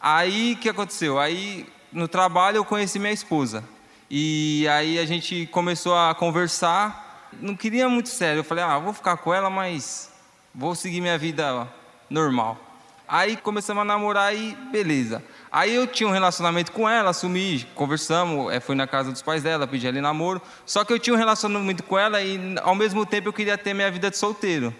Aí 0.01 0.53
o 0.53 0.57
que 0.57 0.67
aconteceu? 0.67 1.17
Aí 1.17 1.65
no 1.93 2.09
trabalho 2.09 2.57
eu 2.57 2.65
conheci 2.65 2.99
minha 2.99 3.13
esposa. 3.13 3.63
E 4.09 4.67
aí 4.67 4.99
a 4.99 5.05
gente 5.05 5.47
começou 5.47 5.95
a 5.95 6.13
conversar. 6.13 7.29
Não 7.39 7.55
queria 7.55 7.87
muito 7.87 8.09
sério. 8.09 8.41
Eu 8.41 8.43
falei, 8.43 8.65
ah, 8.65 8.77
vou 8.79 8.93
ficar 8.93 9.15
com 9.15 9.33
ela, 9.33 9.49
mas 9.49 10.11
vou 10.53 10.75
seguir 10.75 10.99
minha 10.99 11.17
vida 11.17 11.67
normal. 12.09 12.72
Aí 13.13 13.37
começamos 13.37 13.81
a 13.81 13.85
namorar 13.85 14.35
e 14.35 14.57
beleza. 14.71 15.23
Aí 15.51 15.75
eu 15.75 15.85
tinha 15.85 16.09
um 16.09 16.11
relacionamento 16.11 16.71
com 16.71 16.89
ela, 16.89 17.11
assumi, 17.11 17.63
conversamos, 17.75 18.51
é, 18.51 18.59
fui 18.59 18.75
na 18.75 18.87
casa 18.87 19.11
dos 19.11 19.21
pais 19.21 19.43
dela, 19.43 19.67
pedi 19.67 19.85
ela 19.85 20.01
namoro. 20.01 20.41
Só 20.65 20.83
que 20.83 20.91
eu 20.91 20.97
tinha 20.97 21.13
um 21.13 21.17
relacionamento 21.19 21.83
com 21.83 21.95
ela 21.95 22.19
e 22.23 22.55
ao 22.63 22.73
mesmo 22.73 23.05
tempo 23.05 23.29
eu 23.29 23.33
queria 23.33 23.55
ter 23.55 23.75
minha 23.75 23.91
vida 23.91 24.09
de 24.09 24.17
solteiro. 24.17 24.73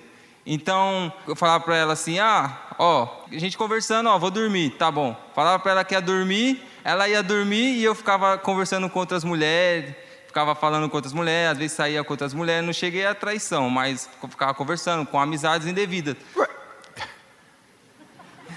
Então 0.47 1.13
eu 1.27 1.35
falava 1.35 1.63
para 1.63 1.77
ela 1.77 1.93
assim: 1.93 2.17
ah, 2.17 2.57
ó, 2.79 3.07
a 3.31 3.37
gente 3.37 3.55
conversando, 3.55 4.09
ó, 4.09 4.17
vou 4.17 4.31
dormir, 4.31 4.71
tá 4.79 4.89
bom. 4.89 5.15
Falava 5.35 5.59
para 5.59 5.73
ela 5.73 5.83
que 5.83 5.93
ia 5.93 6.01
dormir, 6.01 6.59
ela 6.83 7.07
ia 7.07 7.21
dormir 7.21 7.75
e 7.75 7.83
eu 7.83 7.93
ficava 7.93 8.35
conversando 8.39 8.89
com 8.89 8.97
outras 8.97 9.23
mulheres, 9.23 9.93
ficava 10.25 10.55
falando 10.55 10.89
com 10.89 10.95
outras 10.95 11.13
mulheres, 11.13 11.51
às 11.51 11.57
vezes 11.59 11.73
saía 11.73 12.03
com 12.03 12.11
outras 12.11 12.33
mulheres. 12.33 12.65
Não 12.65 12.73
cheguei 12.73 13.05
a 13.05 13.13
traição, 13.13 13.69
mas 13.69 14.09
ficava 14.27 14.55
conversando 14.55 15.05
com 15.05 15.19
amizades 15.19 15.67
indevidas. 15.67 16.15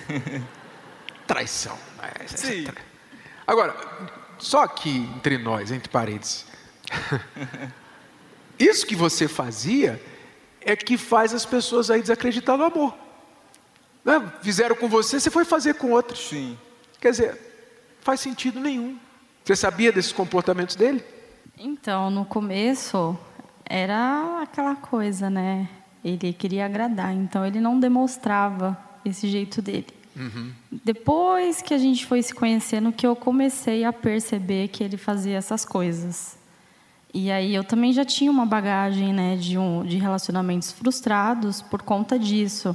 Traição. 1.26 1.76
Sim. 2.26 2.66
Agora, 3.46 3.74
só 4.38 4.62
aqui 4.62 5.08
entre 5.16 5.38
nós, 5.38 5.70
entre 5.70 5.88
parênteses. 5.88 6.46
Isso 8.58 8.86
que 8.86 8.96
você 8.96 9.28
fazia 9.28 10.02
é 10.60 10.74
que 10.74 10.96
faz 10.96 11.34
as 11.34 11.44
pessoas 11.44 11.90
aí 11.90 12.00
desacreditar 12.00 12.56
no 12.56 12.64
amor. 12.64 12.94
Né? 14.04 14.32
Fizeram 14.42 14.76
com 14.76 14.88
você, 14.88 15.20
você 15.20 15.30
foi 15.30 15.44
fazer 15.44 15.74
com 15.74 15.90
outros. 15.90 16.28
Sim. 16.28 16.58
Quer 17.00 17.10
dizer, 17.10 17.40
faz 18.00 18.20
sentido 18.20 18.60
nenhum. 18.60 18.98
Você 19.44 19.54
sabia 19.54 19.92
desses 19.92 20.12
comportamentos 20.12 20.74
dele? 20.76 21.04
Então, 21.58 22.10
no 22.10 22.24
começo 22.24 23.16
era 23.64 24.42
aquela 24.42 24.76
coisa, 24.76 25.30
né? 25.30 25.68
Ele 26.04 26.32
queria 26.32 26.66
agradar, 26.66 27.12
então 27.12 27.44
ele 27.44 27.60
não 27.60 27.78
demonstrava 27.78 28.78
esse 29.04 29.28
jeito 29.28 29.60
dele. 29.60 29.95
Uhum. 30.16 30.50
Depois 30.84 31.60
que 31.60 31.74
a 31.74 31.78
gente 31.78 32.06
foi 32.06 32.22
se 32.22 32.34
conhecendo, 32.34 32.90
que 32.90 33.06
eu 33.06 33.14
comecei 33.14 33.84
a 33.84 33.92
perceber 33.92 34.68
que 34.68 34.82
ele 34.82 34.96
fazia 34.96 35.36
essas 35.36 35.64
coisas. 35.64 36.38
E 37.12 37.30
aí 37.30 37.54
eu 37.54 37.62
também 37.62 37.92
já 37.92 38.04
tinha 38.04 38.30
uma 38.30 38.46
bagagem 38.46 39.12
né, 39.12 39.36
de, 39.36 39.58
um, 39.58 39.84
de 39.84 39.98
relacionamentos 39.98 40.72
frustrados 40.72 41.62
por 41.62 41.82
conta 41.82 42.18
disso. 42.18 42.74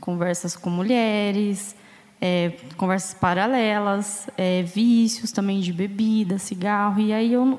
Conversas 0.00 0.56
com 0.56 0.68
mulheres, 0.68 1.74
é, 2.20 2.52
conversas 2.76 3.14
paralelas, 3.14 4.28
é, 4.36 4.62
vícios 4.62 5.32
também 5.32 5.60
de 5.60 5.72
bebida, 5.72 6.38
cigarro. 6.38 7.00
E 7.00 7.12
aí 7.12 7.32
eu 7.32 7.58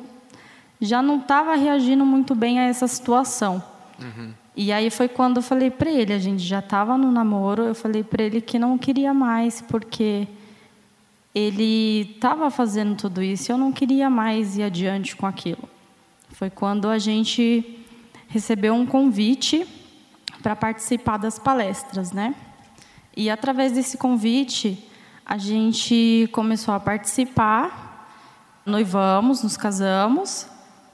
já 0.80 1.02
não 1.02 1.20
estava 1.20 1.56
reagindo 1.56 2.06
muito 2.06 2.36
bem 2.36 2.60
a 2.60 2.64
essa 2.64 2.88
situação. 2.88 3.64
Uhum. 4.00 4.34
E 4.56 4.72
aí 4.72 4.90
foi 4.92 5.08
quando 5.08 5.38
eu 5.38 5.44
falei 5.44 5.72
para 5.72 5.90
ele, 5.90 6.14
a 6.14 6.20
gente 6.20 6.44
já 6.44 6.60
estava 6.60 6.96
no 6.98 7.12
namoro, 7.12 7.64
eu 7.64 7.74
falei 7.74 8.04
para 8.04 8.24
ele 8.24 8.40
que 8.40 8.60
não 8.60 8.78
queria 8.78 9.14
mais, 9.14 9.62
porque 9.62 10.28
ele 11.34 12.12
estava 12.16 12.52
fazendo 12.52 12.96
tudo 12.96 13.24
isso 13.24 13.52
eu 13.52 13.58
não 13.58 13.72
queria 13.72 14.10
mais 14.10 14.56
ir 14.56 14.64
adiante 14.64 15.16
com 15.16 15.26
aquilo. 15.26 15.68
Foi 16.30 16.50
quando 16.50 16.88
a 16.88 17.00
gente 17.00 17.80
recebeu 18.28 18.76
um 18.76 18.86
convite 18.86 19.68
para 20.44 20.56
participar 20.56 21.18
das 21.18 21.40
palestras, 21.40 22.12
né? 22.12 22.36
E 23.16 23.30
através 23.30 23.72
desse 23.72 23.98
convite, 23.98 24.88
a 25.26 25.38
gente 25.38 26.30
começou 26.32 26.74
a 26.74 26.80
participar, 26.80 28.12
noivamos, 28.66 29.42
nos 29.42 29.58
casamos, 29.58 30.48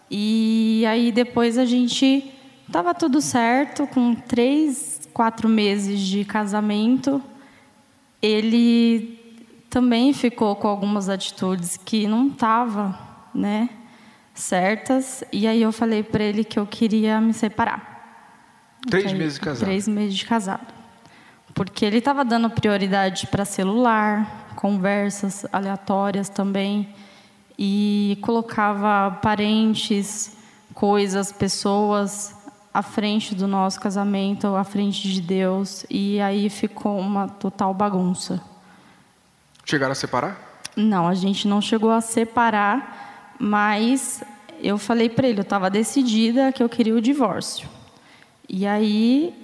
e 0.09 0.83
aí 0.87 1.11
depois 1.11 1.57
a 1.57 1.65
gente 1.65 2.31
Tava 2.71 2.93
tudo 2.93 3.19
certo, 3.19 3.87
com 3.87 4.13
três, 4.13 5.09
quatro 5.11 5.49
meses 5.49 5.99
de 6.01 6.23
casamento, 6.23 7.21
ele 8.21 9.19
também 9.69 10.13
ficou 10.13 10.55
com 10.55 10.67
algumas 10.67 11.09
atitudes 11.09 11.77
que 11.77 12.05
não 12.07 12.27
estavam, 12.27 12.95
né, 13.33 13.69
certas. 14.35 15.23
E 15.31 15.47
aí 15.47 15.61
eu 15.61 15.71
falei 15.71 16.03
para 16.03 16.23
ele 16.23 16.43
que 16.43 16.59
eu 16.59 16.65
queria 16.67 17.19
me 17.19 17.33
separar. 17.33 17.89
Três 18.87 19.11
meses 19.13 19.33
de 19.33 19.39
casado. 19.39 19.65
Três 19.65 19.87
meses 19.87 20.15
de 20.15 20.25
casado, 20.25 20.73
porque 21.55 21.83
ele 21.83 21.97
estava 21.97 22.23
dando 22.23 22.49
prioridade 22.51 23.25
para 23.27 23.45
celular, 23.45 24.53
conversas 24.55 25.45
aleatórias 25.51 26.29
também, 26.29 26.87
e 27.57 28.17
colocava 28.21 29.17
parentes, 29.21 30.37
coisas, 30.73 31.31
pessoas 31.31 32.38
à 32.79 32.81
frente 32.81 33.35
do 33.35 33.45
nosso 33.45 33.77
casamento, 33.77 34.55
à 34.55 34.63
frente 34.63 35.11
de 35.11 35.19
Deus, 35.19 35.85
e 35.89 36.19
aí 36.21 36.49
ficou 36.49 36.97
uma 36.97 37.27
total 37.27 37.73
bagunça. 37.73 38.41
Chegaram 39.65 39.91
a 39.91 39.95
separar? 39.95 40.61
Não, 40.77 41.05
a 41.05 41.13
gente 41.13 41.45
não 41.45 41.59
chegou 41.59 41.91
a 41.91 41.99
separar, 41.99 43.35
mas 43.37 44.23
eu 44.61 44.77
falei 44.77 45.09
para 45.09 45.27
ele, 45.27 45.39
eu 45.39 45.43
estava 45.43 45.69
decidida 45.69 46.53
que 46.53 46.63
eu 46.63 46.69
queria 46.69 46.95
o 46.95 47.01
divórcio. 47.01 47.67
E 48.47 48.65
aí 48.65 49.35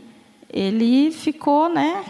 ele 0.49 1.11
ficou, 1.11 1.67
né, 1.67 2.05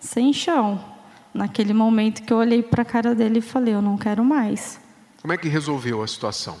sem 0.00 0.32
chão. 0.32 0.84
Naquele 1.32 1.72
momento 1.72 2.24
que 2.24 2.32
eu 2.32 2.38
olhei 2.38 2.60
para 2.62 2.82
a 2.82 2.84
cara 2.84 3.14
dele 3.14 3.38
e 3.38 3.42
falei, 3.42 3.72
eu 3.74 3.82
não 3.82 3.96
quero 3.96 4.24
mais. 4.24 4.80
Como 5.22 5.32
é 5.32 5.36
que 5.36 5.48
resolveu 5.48 6.02
a 6.02 6.08
situação? 6.08 6.56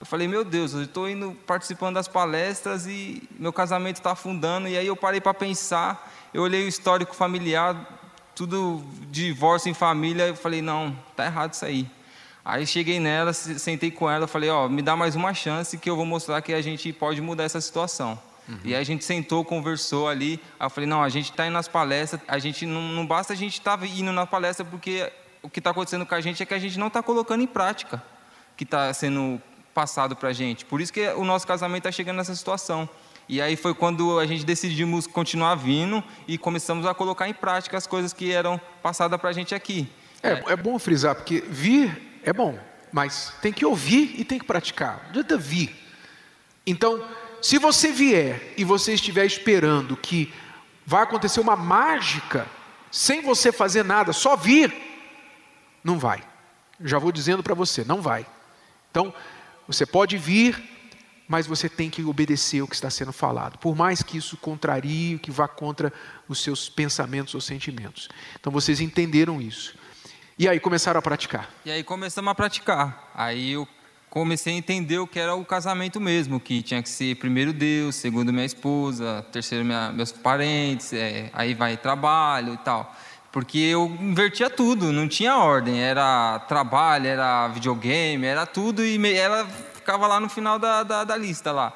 Eu 0.00 0.06
falei, 0.06 0.28
meu 0.28 0.44
Deus, 0.44 0.74
eu 0.74 0.82
estou 0.82 1.08
indo 1.08 1.36
participando 1.46 1.96
das 1.96 2.06
palestras 2.06 2.86
e 2.86 3.22
meu 3.38 3.52
casamento 3.52 3.96
está 3.96 4.12
afundando. 4.12 4.68
E 4.68 4.78
aí 4.78 4.86
eu 4.86 4.96
parei 4.96 5.20
para 5.20 5.34
pensar, 5.34 6.08
eu 6.32 6.42
olhei 6.42 6.64
o 6.64 6.68
histórico 6.68 7.16
familiar, 7.16 7.98
tudo 8.34 8.84
divórcio 9.10 9.68
em 9.68 9.74
família, 9.74 10.28
eu 10.28 10.36
falei, 10.36 10.62
não, 10.62 10.96
tá 11.16 11.26
errado 11.26 11.54
isso 11.54 11.64
aí. 11.64 11.90
Aí 12.44 12.64
cheguei 12.66 13.00
nela, 13.00 13.32
sentei 13.32 13.90
com 13.90 14.08
ela, 14.08 14.28
falei, 14.28 14.48
ó, 14.48 14.66
oh, 14.66 14.68
me 14.68 14.80
dá 14.80 14.94
mais 14.94 15.16
uma 15.16 15.34
chance 15.34 15.76
que 15.76 15.90
eu 15.90 15.96
vou 15.96 16.06
mostrar 16.06 16.40
que 16.40 16.54
a 16.54 16.62
gente 16.62 16.92
pode 16.92 17.20
mudar 17.20 17.42
essa 17.42 17.60
situação. 17.60 18.18
Uhum. 18.48 18.58
E 18.64 18.74
aí 18.74 18.80
a 18.80 18.84
gente 18.84 19.04
sentou, 19.04 19.44
conversou 19.44 20.08
ali. 20.08 20.40
Aí 20.58 20.66
eu 20.66 20.70
falei, 20.70 20.88
não, 20.88 21.02
a 21.02 21.08
gente 21.08 21.30
está 21.30 21.44
indo 21.44 21.52
nas 21.52 21.68
palestras, 21.68 22.22
a 22.26 22.38
gente 22.38 22.64
não, 22.64 22.80
não 22.80 23.04
basta 23.04 23.32
a 23.32 23.36
gente 23.36 23.58
estar 23.58 23.76
tá 23.76 23.86
indo 23.86 24.12
na 24.12 24.26
palestra 24.26 24.64
porque 24.64 25.12
o 25.42 25.50
que 25.50 25.58
está 25.58 25.70
acontecendo 25.70 26.06
com 26.06 26.14
a 26.14 26.20
gente 26.20 26.42
é 26.42 26.46
que 26.46 26.54
a 26.54 26.58
gente 26.58 26.78
não 26.78 26.86
está 26.86 27.02
colocando 27.02 27.42
em 27.42 27.46
prática 27.46 28.02
o 28.52 28.56
que 28.56 28.64
está 28.64 28.92
sendo 28.94 29.40
passado 29.78 30.16
para 30.16 30.30
a 30.30 30.32
gente. 30.32 30.64
Por 30.64 30.80
isso 30.80 30.92
que 30.92 31.06
o 31.10 31.24
nosso 31.24 31.46
casamento 31.46 31.86
está 31.86 31.92
chegando 31.92 32.16
nessa 32.16 32.34
situação. 32.34 32.88
E 33.28 33.40
aí 33.40 33.54
foi 33.54 33.72
quando 33.72 34.18
a 34.18 34.26
gente 34.26 34.44
decidimos 34.44 35.06
continuar 35.06 35.54
vindo 35.54 36.02
e 36.26 36.36
começamos 36.36 36.84
a 36.84 36.92
colocar 36.92 37.28
em 37.28 37.32
prática 37.32 37.76
as 37.76 37.86
coisas 37.86 38.12
que 38.12 38.32
eram 38.32 38.60
passadas 38.82 39.20
para 39.20 39.30
a 39.30 39.32
gente 39.32 39.54
aqui. 39.54 39.88
É, 40.20 40.52
é 40.52 40.56
bom 40.56 40.80
frisar, 40.80 41.14
porque 41.14 41.44
vir 41.48 42.20
é 42.24 42.32
bom, 42.32 42.58
mas 42.92 43.32
tem 43.40 43.52
que 43.52 43.64
ouvir 43.64 44.16
e 44.18 44.24
tem 44.24 44.36
que 44.36 44.44
praticar. 44.44 45.00
Não 45.04 45.10
adianta 45.10 45.38
vir. 45.38 45.72
Então, 46.66 47.00
se 47.40 47.56
você 47.56 47.92
vier 47.92 48.54
e 48.56 48.64
você 48.64 48.94
estiver 48.94 49.26
esperando 49.26 49.96
que 49.96 50.34
vai 50.84 51.04
acontecer 51.04 51.38
uma 51.38 51.54
mágica, 51.54 52.48
sem 52.90 53.22
você 53.22 53.52
fazer 53.52 53.84
nada, 53.84 54.12
só 54.12 54.34
vir, 54.34 54.74
não 55.84 56.00
vai. 56.00 56.20
Já 56.80 56.98
vou 56.98 57.12
dizendo 57.12 57.44
para 57.44 57.54
você, 57.54 57.84
não 57.84 58.02
vai. 58.02 58.26
Então, 58.90 59.14
você 59.68 59.84
pode 59.84 60.16
vir, 60.16 60.60
mas 61.28 61.46
você 61.46 61.68
tem 61.68 61.90
que 61.90 62.02
obedecer 62.02 62.62
o 62.62 62.66
que 62.66 62.74
está 62.74 62.88
sendo 62.88 63.12
falado, 63.12 63.58
por 63.58 63.76
mais 63.76 64.02
que 64.02 64.16
isso 64.16 64.36
contrarie, 64.38 65.18
que 65.18 65.30
vá 65.30 65.46
contra 65.46 65.92
os 66.26 66.42
seus 66.42 66.70
pensamentos 66.70 67.34
ou 67.34 67.40
sentimentos. 67.40 68.08
Então 68.40 68.50
vocês 68.50 68.80
entenderam 68.80 69.40
isso. 69.40 69.76
E 70.38 70.48
aí 70.48 70.58
começaram 70.58 70.98
a 70.98 71.02
praticar. 71.02 71.50
E 71.66 71.70
aí 71.70 71.84
começamos 71.84 72.30
a 72.30 72.34
praticar. 72.34 73.10
Aí 73.14 73.52
eu 73.52 73.68
comecei 74.08 74.54
a 74.54 74.56
entender 74.56 74.98
o 74.98 75.06
que 75.06 75.18
era 75.18 75.34
o 75.34 75.44
casamento 75.44 76.00
mesmo, 76.00 76.40
que 76.40 76.62
tinha 76.62 76.82
que 76.82 76.88
ser 76.88 77.16
primeiro 77.16 77.52
Deus, 77.52 77.96
segundo 77.96 78.32
minha 78.32 78.46
esposa, 78.46 79.26
terceiro 79.30 79.64
minha, 79.64 79.92
meus 79.92 80.12
parentes, 80.12 80.94
é, 80.94 81.30
aí 81.34 81.52
vai 81.52 81.76
trabalho 81.76 82.54
e 82.54 82.58
tal. 82.58 82.96
Porque 83.30 83.58
eu 83.58 83.86
invertia 84.00 84.48
tudo, 84.48 84.92
não 84.92 85.06
tinha 85.06 85.36
ordem. 85.36 85.82
Era 85.82 86.38
trabalho, 86.40 87.06
era 87.06 87.48
videogame, 87.48 88.26
era 88.26 88.46
tudo 88.46 88.84
e 88.84 88.98
ela 89.14 89.46
ficava 89.74 90.06
lá 90.06 90.18
no 90.18 90.28
final 90.28 90.58
da, 90.58 90.82
da, 90.82 91.04
da 91.04 91.16
lista 91.16 91.52
lá. 91.52 91.72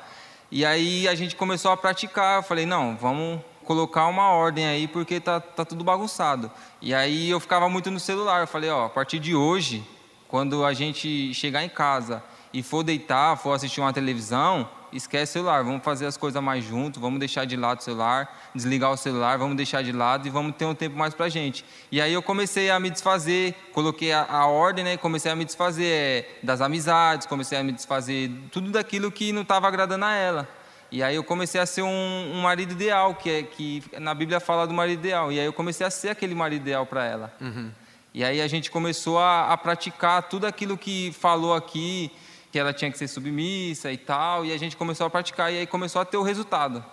E 0.50 0.64
aí 0.64 1.08
a 1.08 1.14
gente 1.14 1.36
começou 1.36 1.70
a 1.70 1.76
praticar. 1.76 2.38
Eu 2.38 2.42
falei, 2.42 2.66
não, 2.66 2.96
vamos 2.96 3.40
colocar 3.64 4.06
uma 4.06 4.30
ordem 4.30 4.66
aí 4.66 4.88
porque 4.88 5.20
tá, 5.20 5.40
tá 5.40 5.64
tudo 5.64 5.84
bagunçado. 5.84 6.50
E 6.80 6.94
aí 6.94 7.30
eu 7.30 7.40
ficava 7.40 7.68
muito 7.68 7.90
no 7.90 8.00
celular. 8.00 8.40
Eu 8.40 8.46
falei, 8.46 8.70
ó, 8.70 8.86
a 8.86 8.90
partir 8.90 9.18
de 9.18 9.34
hoje, 9.34 9.86
quando 10.28 10.64
a 10.64 10.72
gente 10.72 11.32
chegar 11.34 11.62
em 11.64 11.68
casa 11.68 12.22
e 12.52 12.62
for 12.62 12.82
deitar, 12.82 13.36
for 13.36 13.52
assistir 13.52 13.80
uma 13.80 13.92
televisão, 13.92 14.68
esquece 14.92 15.30
o 15.30 15.32
celular, 15.32 15.64
vamos 15.64 15.82
fazer 15.82 16.06
as 16.06 16.16
coisas 16.16 16.42
mais 16.42 16.64
juntos, 16.64 17.00
vamos 17.00 17.18
deixar 17.18 17.46
de 17.46 17.56
lado 17.56 17.80
o 17.80 17.82
celular, 17.82 18.50
desligar 18.54 18.90
o 18.92 18.96
celular, 18.96 19.38
vamos 19.38 19.56
deixar 19.56 19.82
de 19.82 19.92
lado 19.92 20.26
e 20.26 20.30
vamos 20.30 20.54
ter 20.56 20.66
um 20.66 20.74
tempo 20.74 20.96
mais 20.96 21.14
para 21.14 21.26
a 21.26 21.28
gente. 21.28 21.64
E 21.90 22.00
aí 22.00 22.12
eu 22.12 22.22
comecei 22.22 22.70
a 22.70 22.78
me 22.78 22.90
desfazer, 22.90 23.54
coloquei 23.72 24.12
a, 24.12 24.26
a 24.28 24.46
ordem, 24.46 24.84
né? 24.84 24.96
Comecei 24.96 25.30
a 25.30 25.36
me 25.36 25.44
desfazer 25.44 25.86
é, 25.86 26.28
das 26.42 26.60
amizades, 26.60 27.26
comecei 27.26 27.58
a 27.58 27.62
me 27.62 27.72
desfazer 27.72 28.30
tudo 28.50 28.70
daquilo 28.70 29.10
que 29.10 29.32
não 29.32 29.42
estava 29.42 29.66
agradando 29.66 30.04
a 30.04 30.14
ela. 30.14 30.48
E 30.90 31.02
aí 31.02 31.16
eu 31.16 31.24
comecei 31.24 31.58
a 31.58 31.64
ser 31.64 31.80
um, 31.80 32.32
um, 32.34 32.42
marido 32.42 32.72
ideal, 32.72 33.14
que, 33.14 33.30
é, 33.30 33.42
que 33.42 33.82
na 33.98 34.12
Bíblia 34.12 34.40
fala 34.40 34.66
do 34.66 34.74
marido 34.74 35.00
ideal. 35.00 35.32
E 35.32 35.40
aí 35.40 35.46
eu 35.46 35.52
comecei 35.52 35.86
a 35.86 35.90
ser 35.90 36.10
aquele 36.10 36.34
marido 36.34 36.60
ideal 36.60 36.84
para 36.84 37.06
ela. 37.06 37.34
Uhum. 37.40 37.70
E 38.12 38.22
aí 38.22 38.42
a 38.42 38.46
gente 38.46 38.70
começou 38.70 39.18
a, 39.18 39.50
a 39.50 39.56
praticar 39.56 40.24
tudo 40.24 40.46
aquilo 40.46 40.76
que 40.76 41.10
falou 41.18 41.54
aqui, 41.54 42.12
que 42.52 42.58
ela 42.58 42.74
tinha 42.74 42.90
que 42.90 42.98
ser 42.98 43.08
submissa 43.08 43.90
e 43.90 43.96
tal, 43.96 44.44
e 44.44 44.52
a 44.52 44.58
gente 44.58 44.76
começou 44.76 45.06
a 45.06 45.10
praticar 45.10 45.50
e 45.50 45.58
aí 45.58 45.66
começou 45.66 46.02
a 46.02 46.04
ter 46.04 46.18
o 46.18 46.22
resultado. 46.22 46.84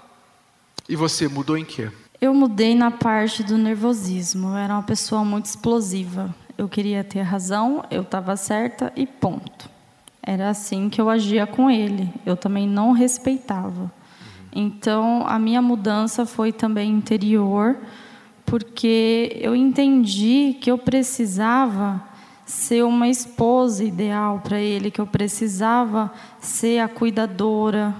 E 0.87 0.95
você 0.95 1.27
mudou 1.27 1.57
em 1.57 1.65
quê? 1.65 1.91
Eu 2.21 2.33
mudei 2.33 2.73
na 2.73 2.89
parte 2.89 3.43
do 3.43 3.57
nervosismo. 3.57 4.49
Eu 4.49 4.55
era 4.55 4.73
uma 4.73 4.83
pessoa 4.83 5.23
muito 5.23 5.45
explosiva. 5.45 6.33
Eu 6.57 6.69
queria 6.69 7.03
ter 7.03 7.21
razão, 7.21 7.83
eu 7.91 8.01
estava 8.03 8.37
certa 8.37 8.91
e 8.95 9.05
ponto. 9.05 9.69
Era 10.23 10.49
assim 10.49 10.89
que 10.89 10.99
eu 10.99 11.09
agia 11.09 11.45
com 11.45 11.69
ele. 11.69 12.09
Eu 12.25 12.37
também 12.37 12.67
não 12.67 12.93
respeitava. 12.93 13.91
Então, 14.55 15.27
a 15.27 15.37
minha 15.37 15.61
mudança 15.61 16.25
foi 16.25 16.51
também 16.53 16.89
interior, 16.89 17.77
porque 18.45 19.37
eu 19.41 19.55
entendi 19.55 20.57
que 20.59 20.71
eu 20.71 20.77
precisava 20.77 22.08
ser 22.49 22.83
uma 22.83 23.07
esposa 23.07 23.83
ideal 23.83 24.41
para 24.43 24.59
ele, 24.59 24.89
que 24.89 24.99
eu 24.99 25.05
precisava 25.05 26.12
ser 26.39 26.79
a 26.79 26.88
cuidadora, 26.88 27.93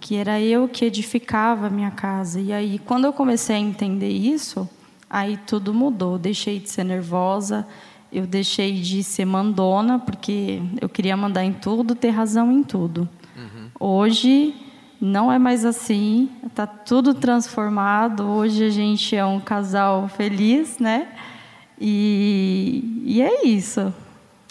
que 0.00 0.14
era 0.14 0.40
eu 0.40 0.68
que 0.68 0.84
edificava 0.84 1.66
a 1.66 1.70
minha 1.70 1.90
casa. 1.90 2.40
E 2.40 2.52
aí, 2.52 2.78
quando 2.78 3.06
eu 3.06 3.12
comecei 3.12 3.56
a 3.56 3.58
entender 3.58 4.10
isso, 4.10 4.70
aí 5.10 5.36
tudo 5.36 5.74
mudou. 5.74 6.12
Eu 6.12 6.18
deixei 6.20 6.60
de 6.60 6.70
ser 6.70 6.84
nervosa, 6.84 7.66
eu 8.12 8.24
deixei 8.24 8.74
de 8.74 9.02
ser 9.02 9.24
mandona, 9.24 9.98
porque 9.98 10.62
eu 10.80 10.88
queria 10.88 11.16
mandar 11.16 11.44
em 11.44 11.52
tudo, 11.52 11.96
ter 11.96 12.10
razão 12.10 12.52
em 12.52 12.62
tudo. 12.62 13.08
Uhum. 13.36 13.68
Hoje 13.80 14.54
não 15.00 15.32
é 15.32 15.40
mais 15.40 15.64
assim, 15.64 16.30
está 16.46 16.68
tudo 16.68 17.14
transformado. 17.14 18.28
Hoje 18.28 18.64
a 18.64 18.70
gente 18.70 19.16
é 19.16 19.26
um 19.26 19.40
casal 19.40 20.06
feliz, 20.06 20.78
né? 20.78 21.08
E, 21.80 23.02
e 23.04 23.22
é 23.22 23.46
isso. 23.46 23.92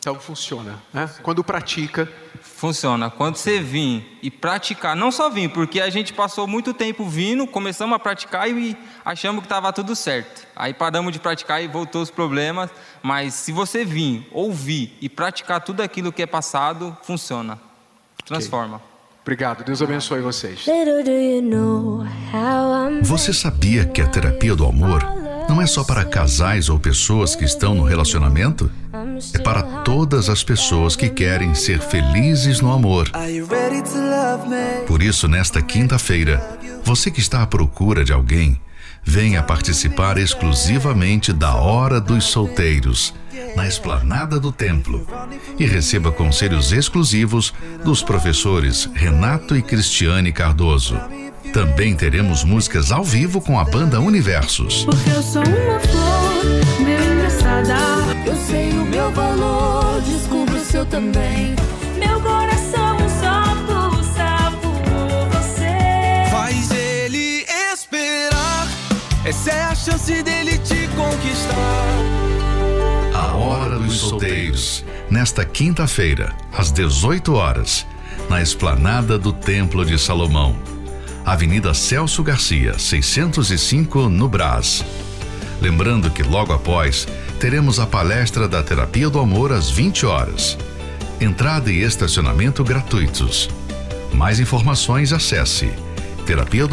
Então 0.05 0.19
funciona, 0.19 0.79
né? 0.93 1.09
Quando 1.23 1.43
pratica. 1.43 2.07
Funciona. 2.41 3.09
Quando 3.09 3.35
você 3.35 3.59
vir 3.59 4.17
e 4.21 4.31
praticar, 4.31 4.95
não 4.95 5.11
só 5.11 5.29
vir, 5.29 5.49
porque 5.49 5.81
a 5.81 5.89
gente 5.89 6.13
passou 6.13 6.47
muito 6.47 6.73
tempo 6.73 7.03
vindo, 7.05 7.45
começamos 7.45 7.95
a 7.95 7.99
praticar 7.99 8.49
e 8.49 8.77
achamos 9.03 9.41
que 9.41 9.47
estava 9.47 9.73
tudo 9.73 9.95
certo. 9.95 10.47
Aí 10.55 10.73
paramos 10.73 11.11
de 11.11 11.19
praticar 11.19 11.61
e 11.61 11.67
voltou 11.67 12.01
os 12.01 12.11
problemas. 12.11 12.69
Mas 13.01 13.33
se 13.33 13.51
você 13.51 13.83
vir, 13.83 14.27
ouvir 14.31 14.95
e 15.01 15.09
praticar 15.09 15.59
tudo 15.61 15.81
aquilo 15.81 16.13
que 16.13 16.21
é 16.21 16.27
passado, 16.27 16.95
funciona. 17.03 17.59
Transforma. 18.25 18.77
Okay. 18.77 18.87
Obrigado, 19.23 19.63
Deus 19.63 19.81
abençoe 19.81 20.21
vocês. 20.21 20.65
Você 23.01 23.33
sabia 23.33 23.85
que 23.85 23.99
a 23.99 24.07
terapia 24.07 24.55
do 24.55 24.65
amor 24.65 25.24
não 25.47 25.61
é 25.61 25.67
só 25.67 25.83
para 25.83 26.03
casais 26.03 26.69
ou 26.69 26.79
pessoas 26.79 27.35
que 27.35 27.45
estão 27.45 27.75
no 27.75 27.83
relacionamento, 27.83 28.69
é 29.33 29.39
para 29.39 29.61
todas 29.83 30.29
as 30.29 30.43
pessoas 30.43 30.95
que 30.95 31.09
querem 31.09 31.53
ser 31.53 31.79
felizes 31.79 32.61
no 32.61 32.71
amor. 32.71 33.09
Por 34.87 35.01
isso, 35.01 35.27
nesta 35.27 35.61
quinta-feira, 35.61 36.41
você 36.83 37.09
que 37.11 37.19
está 37.19 37.41
à 37.41 37.47
procura 37.47 38.03
de 38.03 38.11
alguém, 38.13 38.59
venha 39.03 39.43
participar 39.43 40.17
exclusivamente 40.17 41.31
da 41.31 41.55
Hora 41.55 42.01
dos 42.01 42.25
Solteiros, 42.25 43.13
na 43.55 43.67
esplanada 43.67 44.39
do 44.39 44.51
templo, 44.51 45.07
e 45.59 45.65
receba 45.65 46.11
conselhos 46.11 46.71
exclusivos 46.71 47.53
dos 47.83 48.01
professores 48.01 48.89
Renato 48.93 49.55
e 49.55 49.61
Cristiane 49.61 50.31
Cardoso. 50.31 50.99
Também 51.55 51.95
teremos 51.95 52.43
músicas 52.43 52.91
ao 52.91 53.01
vivo 53.01 53.39
com 53.39 53.57
a 53.57 53.63
banda 53.63 54.01
Universos. 54.01 54.83
Porque 54.83 55.09
eu 55.09 55.23
sou 55.23 55.41
uma 55.41 55.79
flor, 55.79 56.83
meu 56.83 57.13
engraçada. 57.13 57.77
Eu 58.25 58.35
sei 58.35 58.71
o 58.71 58.85
meu 58.85 59.09
valor, 59.13 60.01
descubro 60.01 60.53
o 60.53 60.59
seu 60.59 60.85
também. 60.85 61.55
Meu 61.97 62.19
coração 62.19 62.97
só 63.21 63.55
pulsa 63.65 64.51
por 64.61 65.29
você. 65.29 66.29
Faz 66.29 66.71
ele 66.71 67.45
esperar, 67.71 68.67
essa 69.23 69.51
é 69.51 69.61
a 69.61 69.75
chance 69.75 70.23
dele 70.23 70.57
te 70.57 70.89
conquistar. 70.89 71.87
A 73.13 73.33
Hora 73.33 73.79
dos 73.79 73.97
Solteiros, 73.97 74.83
nesta 75.09 75.45
quinta-feira, 75.45 76.35
às 76.51 76.69
18 76.69 77.33
horas, 77.33 77.87
na 78.29 78.41
esplanada 78.41 79.17
do 79.17 79.31
Templo 79.31 79.85
de 79.85 79.97
Salomão. 79.97 80.74
Avenida 81.25 81.73
Celso 81.73 82.21
Garcia, 82.21 82.77
605, 82.77 84.09
no 84.09 84.29
Brás. 84.29 84.85
Lembrando 85.59 86.11
que 86.11 86.21
logo 86.21 86.53
após 86.53 87.07
teremos 87.39 87.79
a 87.79 87.87
palestra 87.87 88.47
da 88.47 88.61
Terapia 88.61 89.09
do 89.09 89.19
Amor 89.19 89.51
às 89.51 89.69
20 89.69 90.05
horas. 90.05 90.55
Entrada 91.19 91.71
e 91.71 91.81
estacionamento 91.81 92.63
gratuitos. 92.63 93.49
Mais 94.13 94.39
informações 94.39 95.11
acesse 95.11 95.71
terapia 96.25 96.67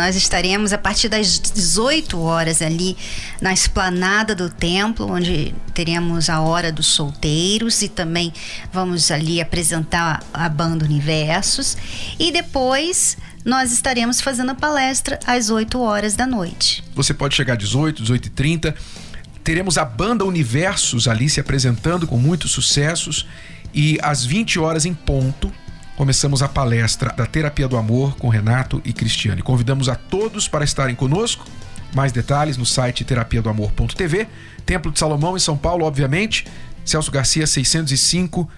Nós 0.00 0.16
estaremos 0.16 0.72
a 0.72 0.78
partir 0.78 1.10
das 1.10 1.38
18 1.38 2.18
horas 2.18 2.62
ali 2.62 2.96
na 3.38 3.52
esplanada 3.52 4.34
do 4.34 4.48
templo, 4.48 5.06
onde 5.12 5.54
teremos 5.74 6.30
a 6.30 6.40
hora 6.40 6.72
dos 6.72 6.86
solteiros 6.86 7.82
e 7.82 7.88
também 7.88 8.32
vamos 8.72 9.10
ali 9.10 9.42
apresentar 9.42 10.24
a 10.32 10.48
banda 10.48 10.86
Universos. 10.86 11.76
E 12.18 12.32
depois 12.32 13.18
nós 13.44 13.72
estaremos 13.72 14.22
fazendo 14.22 14.52
a 14.52 14.54
palestra 14.54 15.20
às 15.26 15.50
8 15.50 15.78
horas 15.78 16.14
da 16.14 16.26
noite. 16.26 16.82
Você 16.94 17.12
pode 17.12 17.34
chegar 17.34 17.52
às 17.52 17.58
18, 17.58 18.00
18 18.00 18.24
e 18.24 18.30
30. 18.30 18.74
Teremos 19.44 19.76
a 19.76 19.84
banda 19.84 20.24
Universos 20.24 21.08
ali 21.08 21.28
se 21.28 21.40
apresentando 21.40 22.06
com 22.06 22.16
muitos 22.16 22.52
sucessos. 22.52 23.26
E 23.74 23.98
às 24.00 24.24
20 24.24 24.58
horas 24.58 24.86
em 24.86 24.94
ponto, 24.94 25.52
começamos 26.00 26.42
a 26.42 26.48
palestra 26.48 27.12
da 27.14 27.26
Terapia 27.26 27.68
do 27.68 27.76
Amor 27.76 28.16
com 28.16 28.30
Renato 28.30 28.80
e 28.86 28.90
Cristiane. 28.90 29.42
Convidamos 29.42 29.86
a 29.86 29.94
todos 29.94 30.48
para 30.48 30.64
estarem 30.64 30.94
conosco. 30.94 31.44
Mais 31.94 32.10
detalhes 32.10 32.56
no 32.56 32.64
site 32.64 33.04
terapia 33.04 33.42
do 33.42 33.50
amor.tv. 33.50 34.26
Templo 34.64 34.90
de 34.90 34.98
Salomão 34.98 35.36
em 35.36 35.38
São 35.38 35.58
Paulo, 35.58 35.84
obviamente. 35.84 36.46
Celso 36.86 37.10
Garcia 37.10 37.46
605 37.46 38.48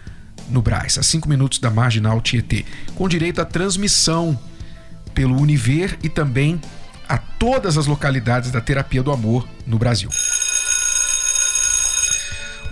no 0.50 0.62
Braz, 0.62 0.98
a 0.98 1.02
5 1.02 1.28
minutos 1.28 1.58
da 1.58 1.68
Marginal 1.68 2.20
Tietê, 2.20 2.64
com 2.94 3.08
direito 3.08 3.40
à 3.40 3.44
transmissão 3.44 4.38
pelo 5.12 5.36
Univer 5.36 5.98
e 6.00 6.08
também 6.08 6.60
a 7.08 7.18
todas 7.18 7.76
as 7.76 7.88
localidades 7.88 8.52
da 8.52 8.60
Terapia 8.60 9.02
do 9.02 9.10
Amor 9.10 9.48
no 9.66 9.78
Brasil. 9.78 10.10